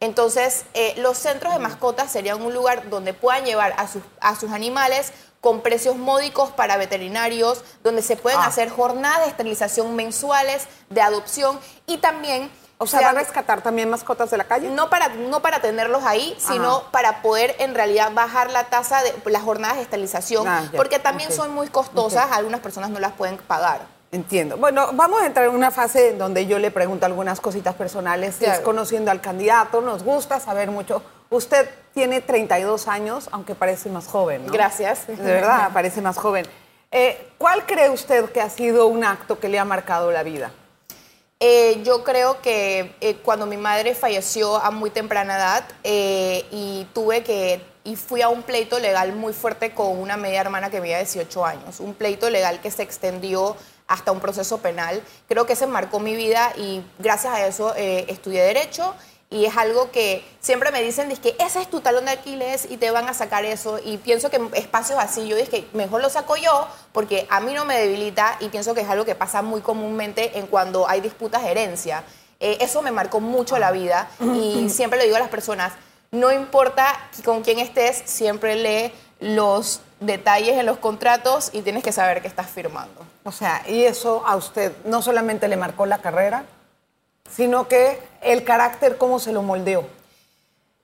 Entonces, 0.03 0.65
eh, 0.75 0.95
los 0.97 1.17
centros 1.17 1.53
de 1.53 1.61
mascotas 1.61 2.11
serían 2.11 2.43
un 2.43 2.53
lugar 2.53 2.91
donde 2.91 3.15
puedan 3.15 3.45
llevar 3.45 3.73
a 3.77 3.87
sus, 3.87 4.03
a 4.21 4.35
sus 4.35 4.51
animales 4.51 5.13
con 5.41 5.61
precios 5.61 5.95
módicos 5.95 6.51
para 6.51 6.77
veterinarios, 6.77 7.63
donde 7.85 8.03
se 8.03 8.17
pueden 8.17 8.41
ah. 8.41 8.47
hacer 8.47 8.69
jornadas 8.69 9.21
de 9.21 9.29
esterilización 9.29 9.95
mensuales, 9.95 10.67
de 10.91 11.03
adopción 11.03 11.61
y 11.87 11.99
también... 11.99 12.51
O 12.79 12.87
sea, 12.89 13.01
¿van 13.01 13.17
a 13.17 13.21
rescatar 13.21 13.63
también 13.63 13.89
mascotas 13.89 14.29
de 14.33 14.39
la 14.39 14.43
calle? 14.43 14.69
No 14.71 14.91
para, 14.91 15.07
no 15.11 15.41
para 15.41 15.61
tenerlos 15.61 16.03
ahí, 16.03 16.37
sino 16.37 16.83
para 16.91 17.23
poder 17.23 17.55
en 17.61 17.77
realidad 17.77 18.11
bajar 18.13 18.51
la 18.51 18.65
tasa 18.65 19.05
de 19.05 19.15
las 19.27 19.43
jornadas 19.43 19.77
de 19.77 19.83
esterilización, 19.83 20.49
ah, 20.49 20.69
porque 20.75 20.99
también 20.99 21.31
son 21.31 21.55
muy 21.55 21.69
costosas, 21.69 22.27
algunas 22.33 22.59
personas 22.59 22.91
no 22.91 22.99
las 22.99 23.13
pueden 23.13 23.37
pagar. 23.37 24.02
Entiendo. 24.13 24.59
Bueno, 24.59 24.91
vamos 24.93 25.23
a 25.23 25.27
entrar 25.27 25.47
en 25.47 25.55
una 25.55 25.71
fase 25.71 26.13
donde 26.13 26.47
yo 26.47 26.59
le 26.59 26.71
pregunto 26.71 27.07
algunas 27.07 27.41
cositas 27.41 27.75
personales, 27.75 28.43
es 28.43 28.61
conociendo 28.61 29.11
al 29.11 29.23
candidato, 29.23 29.81
nos 29.81 30.03
gusta 30.03 30.39
saber 30.39 30.71
mucho. 30.71 31.03
Usted 31.31 31.67
tiene 31.95 32.21
32 32.21 32.89
años, 32.89 33.31
aunque 33.33 33.55
parece 33.55 33.89
más 33.89 34.07
joven, 34.07 34.45
¿no? 34.45 34.53
Gracias. 34.53 35.07
De 35.07 35.15
verdad, 35.17 35.71
parece 35.75 36.03
más 36.03 36.19
joven. 36.19 36.45
Eh, 36.91 37.33
¿Cuál 37.39 37.65
cree 37.65 37.89
usted 37.89 38.27
que 38.27 38.43
ha 38.43 38.51
sido 38.51 38.87
un 38.87 39.03
acto 39.03 39.41
que 39.41 39.49
le 39.49 39.59
ha 39.59 39.65
marcado 39.65 40.13
la 40.13 40.23
vida? 40.23 40.53
Eh, 41.41 41.81
yo 41.83 42.05
creo 42.05 42.43
que 42.43 42.95
eh, 43.01 43.17
cuando 43.25 43.47
mi 43.47 43.57
madre 43.57 43.95
falleció 43.95 44.59
a 44.59 44.71
muy 44.71 44.91
temprana 44.91 45.37
edad 45.37 45.65
y 45.83 46.87
tuve 46.93 47.23
que 47.23 47.73
y 47.85 47.97
fui 47.97 48.23
a 48.23 48.29
un 48.29 48.43
pleito 48.43 48.79
legal 48.79 49.13
muy 49.15 49.33
fuerte 49.33 49.73
con 49.73 49.99
una 49.99 50.17
media 50.17 50.41
hermana 50.41 50.71
que 50.71 50.79
tenía 50.79 50.99
18 50.99 51.45
años, 51.45 51.81
un 51.81 51.95
pleito 51.95 52.31
legal 52.31 52.61
que 52.61 52.71
se 52.71 52.83
extendió 52.83 53.57
hasta 53.87 54.13
un 54.13 54.21
proceso 54.21 54.59
penal. 54.59 55.03
Creo 55.29 55.47
que 55.47 55.57
se 55.57 55.67
marcó 55.67 56.01
mi 56.01 56.15
vida 56.15 56.53
y 56.57 56.83
gracias 56.99 57.35
a 57.35 57.47
eso 57.47 57.75
eh, 57.77 58.07
estudié 58.09 58.43
Derecho 58.43 58.95
y 59.33 59.47
es 59.47 59.57
algo 59.57 59.91
que 59.91 60.23
siempre 60.41 60.71
me 60.71 60.83
dicen, 60.83 61.09
que 61.17 61.35
ese 61.39 61.63
es 61.63 61.71
tu 61.71 61.81
talón 61.81 62.05
de 62.05 62.11
Aquiles 62.11 62.67
y 62.69 62.77
te 62.77 62.91
van 62.91 63.09
a 63.09 63.15
sacar 63.15 63.47
eso. 63.47 63.81
Y 63.83 63.97
pienso 63.97 64.29
que 64.29 64.39
espacios 64.53 64.99
así, 64.99 65.27
yo 65.27 65.37
dije, 65.37 65.67
mejor 65.73 66.03
lo 66.03 66.11
saco 66.11 66.37
yo 66.37 66.69
porque 66.93 67.27
a 67.31 67.41
mí 67.41 67.55
no 67.55 67.65
me 67.65 67.79
debilita 67.79 68.37
y 68.41 68.51
pienso 68.51 68.75
que 68.75 68.83
es 68.83 68.89
algo 68.89 69.07
que 69.07 69.15
pasa 69.15 69.41
muy 69.41 69.63
comúnmente 69.63 70.39
en 70.39 70.47
cuando 70.47 70.87
hay 70.87 71.01
disputas 71.01 71.43
de 71.43 71.51
herencia. 71.51 72.05
Eh, 72.41 72.59
eso 72.61 72.83
me 72.83 72.91
marcó 72.91 73.21
mucho 73.21 73.59
la 73.59 73.71
vida 73.71 74.11
y 74.21 74.69
siempre 74.71 74.99
le 74.99 75.07
digo 75.07 75.17
a 75.17 75.21
las 75.21 75.31
personas, 75.31 75.73
no 76.11 76.31
importa 76.31 76.87
con 77.25 77.43
quién 77.43 77.59
estés, 77.59 78.03
siempre 78.05 78.55
lee 78.57 78.93
los 79.19 79.81
detalles 80.07 80.59
en 80.59 80.67
los 80.67 80.79
contratos 80.79 81.51
y 81.53 81.63
tienes 81.63 81.83
que 81.83 81.93
saber 81.93 82.23
que 82.23 82.29
estás 82.29 82.49
firmando. 82.49 83.07
O 83.25 83.33
sea, 83.33 83.63
y 83.67 83.85
eso 83.85 84.23
a 84.27 84.37
usted 84.37 84.73
no 84.85 85.03
solamente 85.03 85.49
le 85.49 85.57
marcó 85.57 85.87
la 85.87 85.99
carrera, 85.99 86.45
sino 87.35 87.69
que 87.69 88.01
el 88.21 88.45
carácter, 88.45 88.99
¿cómo 88.99 89.19
se 89.19 89.33
lo 89.33 89.43
moldeó? 89.43 89.85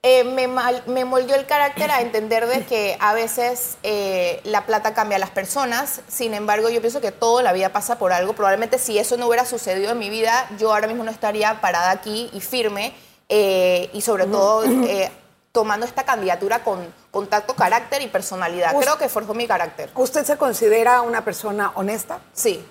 Eh, 0.03 0.23
me, 0.23 0.47
me, 0.87 1.05
moldeó 1.05 1.35
el 1.35 1.45
carácter 1.47 1.91
a 1.91 2.01
entender 2.01 2.47
de 2.47 2.65
que 2.65 2.97
a 3.01 3.15
veces 3.15 3.79
eh, 3.83 4.41
la 4.45 4.65
plata 4.65 4.95
cambia 4.95 5.17
a 5.17 5.19
las 5.19 5.31
personas, 5.31 6.03
sin 6.07 6.35
embargo 6.35 6.69
yo 6.69 6.81
pienso 6.81 7.01
que 7.01 7.11
todo 7.11 7.43
la 7.43 7.53
vida 7.53 7.71
pasa 7.71 7.99
por 7.99 8.13
algo, 8.13 8.33
probablemente 8.33 8.79
si 8.79 8.97
eso 8.97 9.17
no 9.17 9.27
hubiera 9.27 9.45
sucedido 9.45 9.91
en 9.91 9.99
mi 9.99 10.09
vida, 10.09 10.49
yo 10.57 10.73
ahora 10.73 10.87
mismo 10.87 11.03
no 11.03 11.11
estaría 11.11 11.61
parada 11.61 11.91
aquí 11.91 12.31
y 12.33 12.41
firme 12.41 12.95
eh, 13.29 13.91
y 13.93 14.01
sobre 14.03 14.27
todo 14.27 14.63
tomando 15.59 15.85
esta 15.85 16.05
candidatura 16.05 16.63
con 16.63 16.95
contacto, 17.11 17.57
carácter 17.57 18.01
y 18.01 18.07
personalidad. 18.07 18.77
Creo 18.79 18.97
que 18.97 19.09
forjó 19.09 19.35
mi 19.35 19.49
carácter. 19.49 19.91
¿Usted 19.97 20.25
se 20.25 20.37
considera 20.37 21.03
una 21.03 21.25
persona 21.25 21.73
honesta? 21.75 22.21
Sí. 22.33 22.65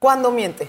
¿Cuándo 0.00 0.32
miente? 0.32 0.68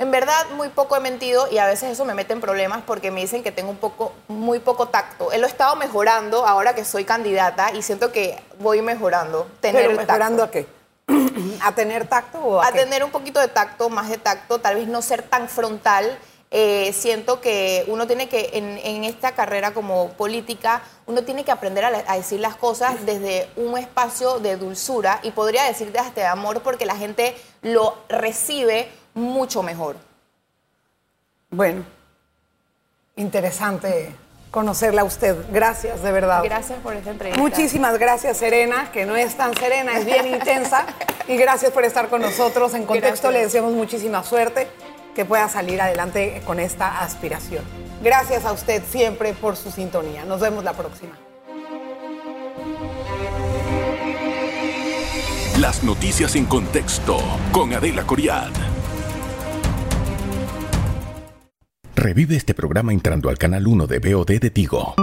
En 0.00 0.10
verdad, 0.10 0.50
muy 0.56 0.70
poco 0.70 0.96
he 0.96 1.00
mentido 1.00 1.46
y 1.52 1.58
a 1.58 1.66
veces 1.66 1.92
eso 1.92 2.04
me 2.04 2.14
mete 2.14 2.32
en 2.32 2.40
problemas 2.40 2.82
porque 2.84 3.12
me 3.12 3.20
dicen 3.20 3.44
que 3.44 3.52
tengo 3.52 3.70
un 3.70 3.76
poco, 3.76 4.12
muy 4.26 4.58
poco 4.58 4.88
tacto. 4.88 5.30
Él 5.30 5.40
lo 5.40 5.46
he 5.46 5.50
estado 5.50 5.76
mejorando 5.76 6.44
ahora 6.48 6.74
que 6.74 6.84
soy 6.84 7.04
candidata 7.04 7.70
y 7.72 7.82
siento 7.82 8.10
que 8.10 8.42
voy 8.58 8.82
mejorando. 8.82 9.46
Tener 9.60 9.86
¿Pero 9.86 9.96
mejorando 9.98 10.42
a 10.42 10.50
qué? 10.50 10.66
¿A 11.62 11.76
tener 11.76 12.08
tacto 12.08 12.40
o 12.40 12.60
a, 12.60 12.66
a 12.66 12.72
tener 12.72 13.04
un 13.04 13.12
poquito 13.12 13.38
de 13.38 13.46
tacto, 13.46 13.88
más 13.88 14.08
de 14.08 14.18
tacto, 14.18 14.58
tal 14.58 14.74
vez 14.74 14.88
no 14.88 15.00
ser 15.00 15.22
tan 15.22 15.48
frontal 15.48 16.18
eh, 16.54 16.92
siento 16.92 17.40
que 17.40 17.82
uno 17.86 18.06
tiene 18.06 18.28
que, 18.28 18.50
en, 18.52 19.04
esta 19.04 19.32
carrera 19.32 19.72
como 19.72 20.10
política, 20.10 20.82
uno 21.06 21.24
tiene 21.24 21.44
que 21.44 21.50
aprender 21.50 21.82
a, 21.82 22.14
decir 22.14 22.40
las 22.40 22.56
cosas 22.56 23.06
desde 23.06 23.48
un 23.56 23.78
espacio 23.78 24.38
de 24.38 24.58
dulzura 24.58 25.18
y 25.22 25.30
podría 25.30 25.64
decirte 25.64 25.98
hasta 25.98 26.20
de 26.20 26.26
amor 26.26 26.60
porque 26.60 26.84
la 26.84 26.94
gente 26.94 27.34
lo 27.62 27.96
recibe 28.10 28.90
mucho 29.14 29.62
mejor. 29.62 29.96
Bueno, 31.48 31.86
interesante 33.16 34.14
conocerla 34.50 35.00
a 35.00 35.04
usted. 35.04 35.34
Gracias, 35.50 36.02
de 36.02 36.12
verdad. 36.12 36.42
Gracias 36.44 36.78
por 36.80 36.94
esta 36.94 37.12
entrevista. 37.12 37.40
Muchísimas 37.40 37.98
gracias, 37.98 38.36
Serena, 38.36 38.92
que 38.92 39.06
no 39.06 39.16
es 39.16 39.34
tan 39.38 39.56
serena, 39.56 39.96
es 39.96 40.04
bien 40.04 40.26
intensa. 40.26 40.86
Y 41.28 41.36
gracias 41.36 41.70
por 41.70 41.84
estar 41.84 42.08
con 42.08 42.20
nosotros. 42.20 42.74
En 42.74 42.84
contexto 42.84 43.28
Gracias. 43.28 43.32
le 43.32 43.40
deseamos 43.42 43.72
muchísima 43.72 44.24
suerte, 44.24 44.66
que 45.14 45.24
pueda 45.24 45.48
salir 45.48 45.80
adelante 45.80 46.42
con 46.46 46.60
esta 46.60 47.00
aspiración. 47.00 47.64
Gracias 48.02 48.44
a 48.44 48.52
usted 48.52 48.82
siempre 48.88 49.32
por 49.32 49.56
su 49.56 49.70
sintonía. 49.70 50.24
Nos 50.24 50.40
vemos 50.40 50.64
la 50.64 50.72
próxima. 50.72 51.18
Las 55.58 55.84
noticias 55.84 56.34
en 56.34 56.46
contexto 56.46 57.18
con 57.52 57.72
Adela 57.72 58.04
Coriad. 58.04 58.50
Revive 61.94 62.34
este 62.34 62.54
programa 62.54 62.92
entrando 62.92 63.28
al 63.28 63.38
canal 63.38 63.66
1 63.68 63.86
de 63.86 63.98
BOD 64.00 64.40
de 64.40 64.50
Tigo. 64.50 64.94